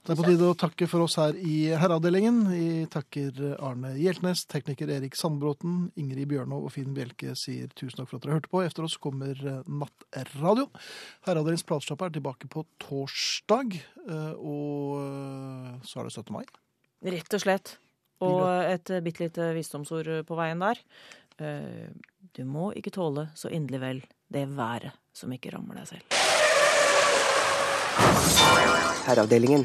[0.00, 2.36] Det er på tide å takke for oss her i Herreavdelingen.
[2.48, 8.08] Vi takker Arne Hjeltnes, tekniker Erik Sandbråten, Ingrid Bjørnov og Finn Bjelke sier tusen takk
[8.08, 8.62] for at dere hørte på.
[8.64, 10.70] Efter oss kommer eh, Nattradio.
[11.28, 13.76] Herreavdelingens platesjappe er tilbake på torsdag,
[14.06, 16.32] eh, og eh, så er det 17.
[16.38, 16.48] mai.
[17.18, 17.74] Rett og slett.
[18.24, 20.80] Og et bitte lite visdomsord på veien der.
[22.36, 26.18] Du må ikke tåle så inderlig vel det været som ikke rammer deg selv.
[29.08, 29.64] Herreavdelingen.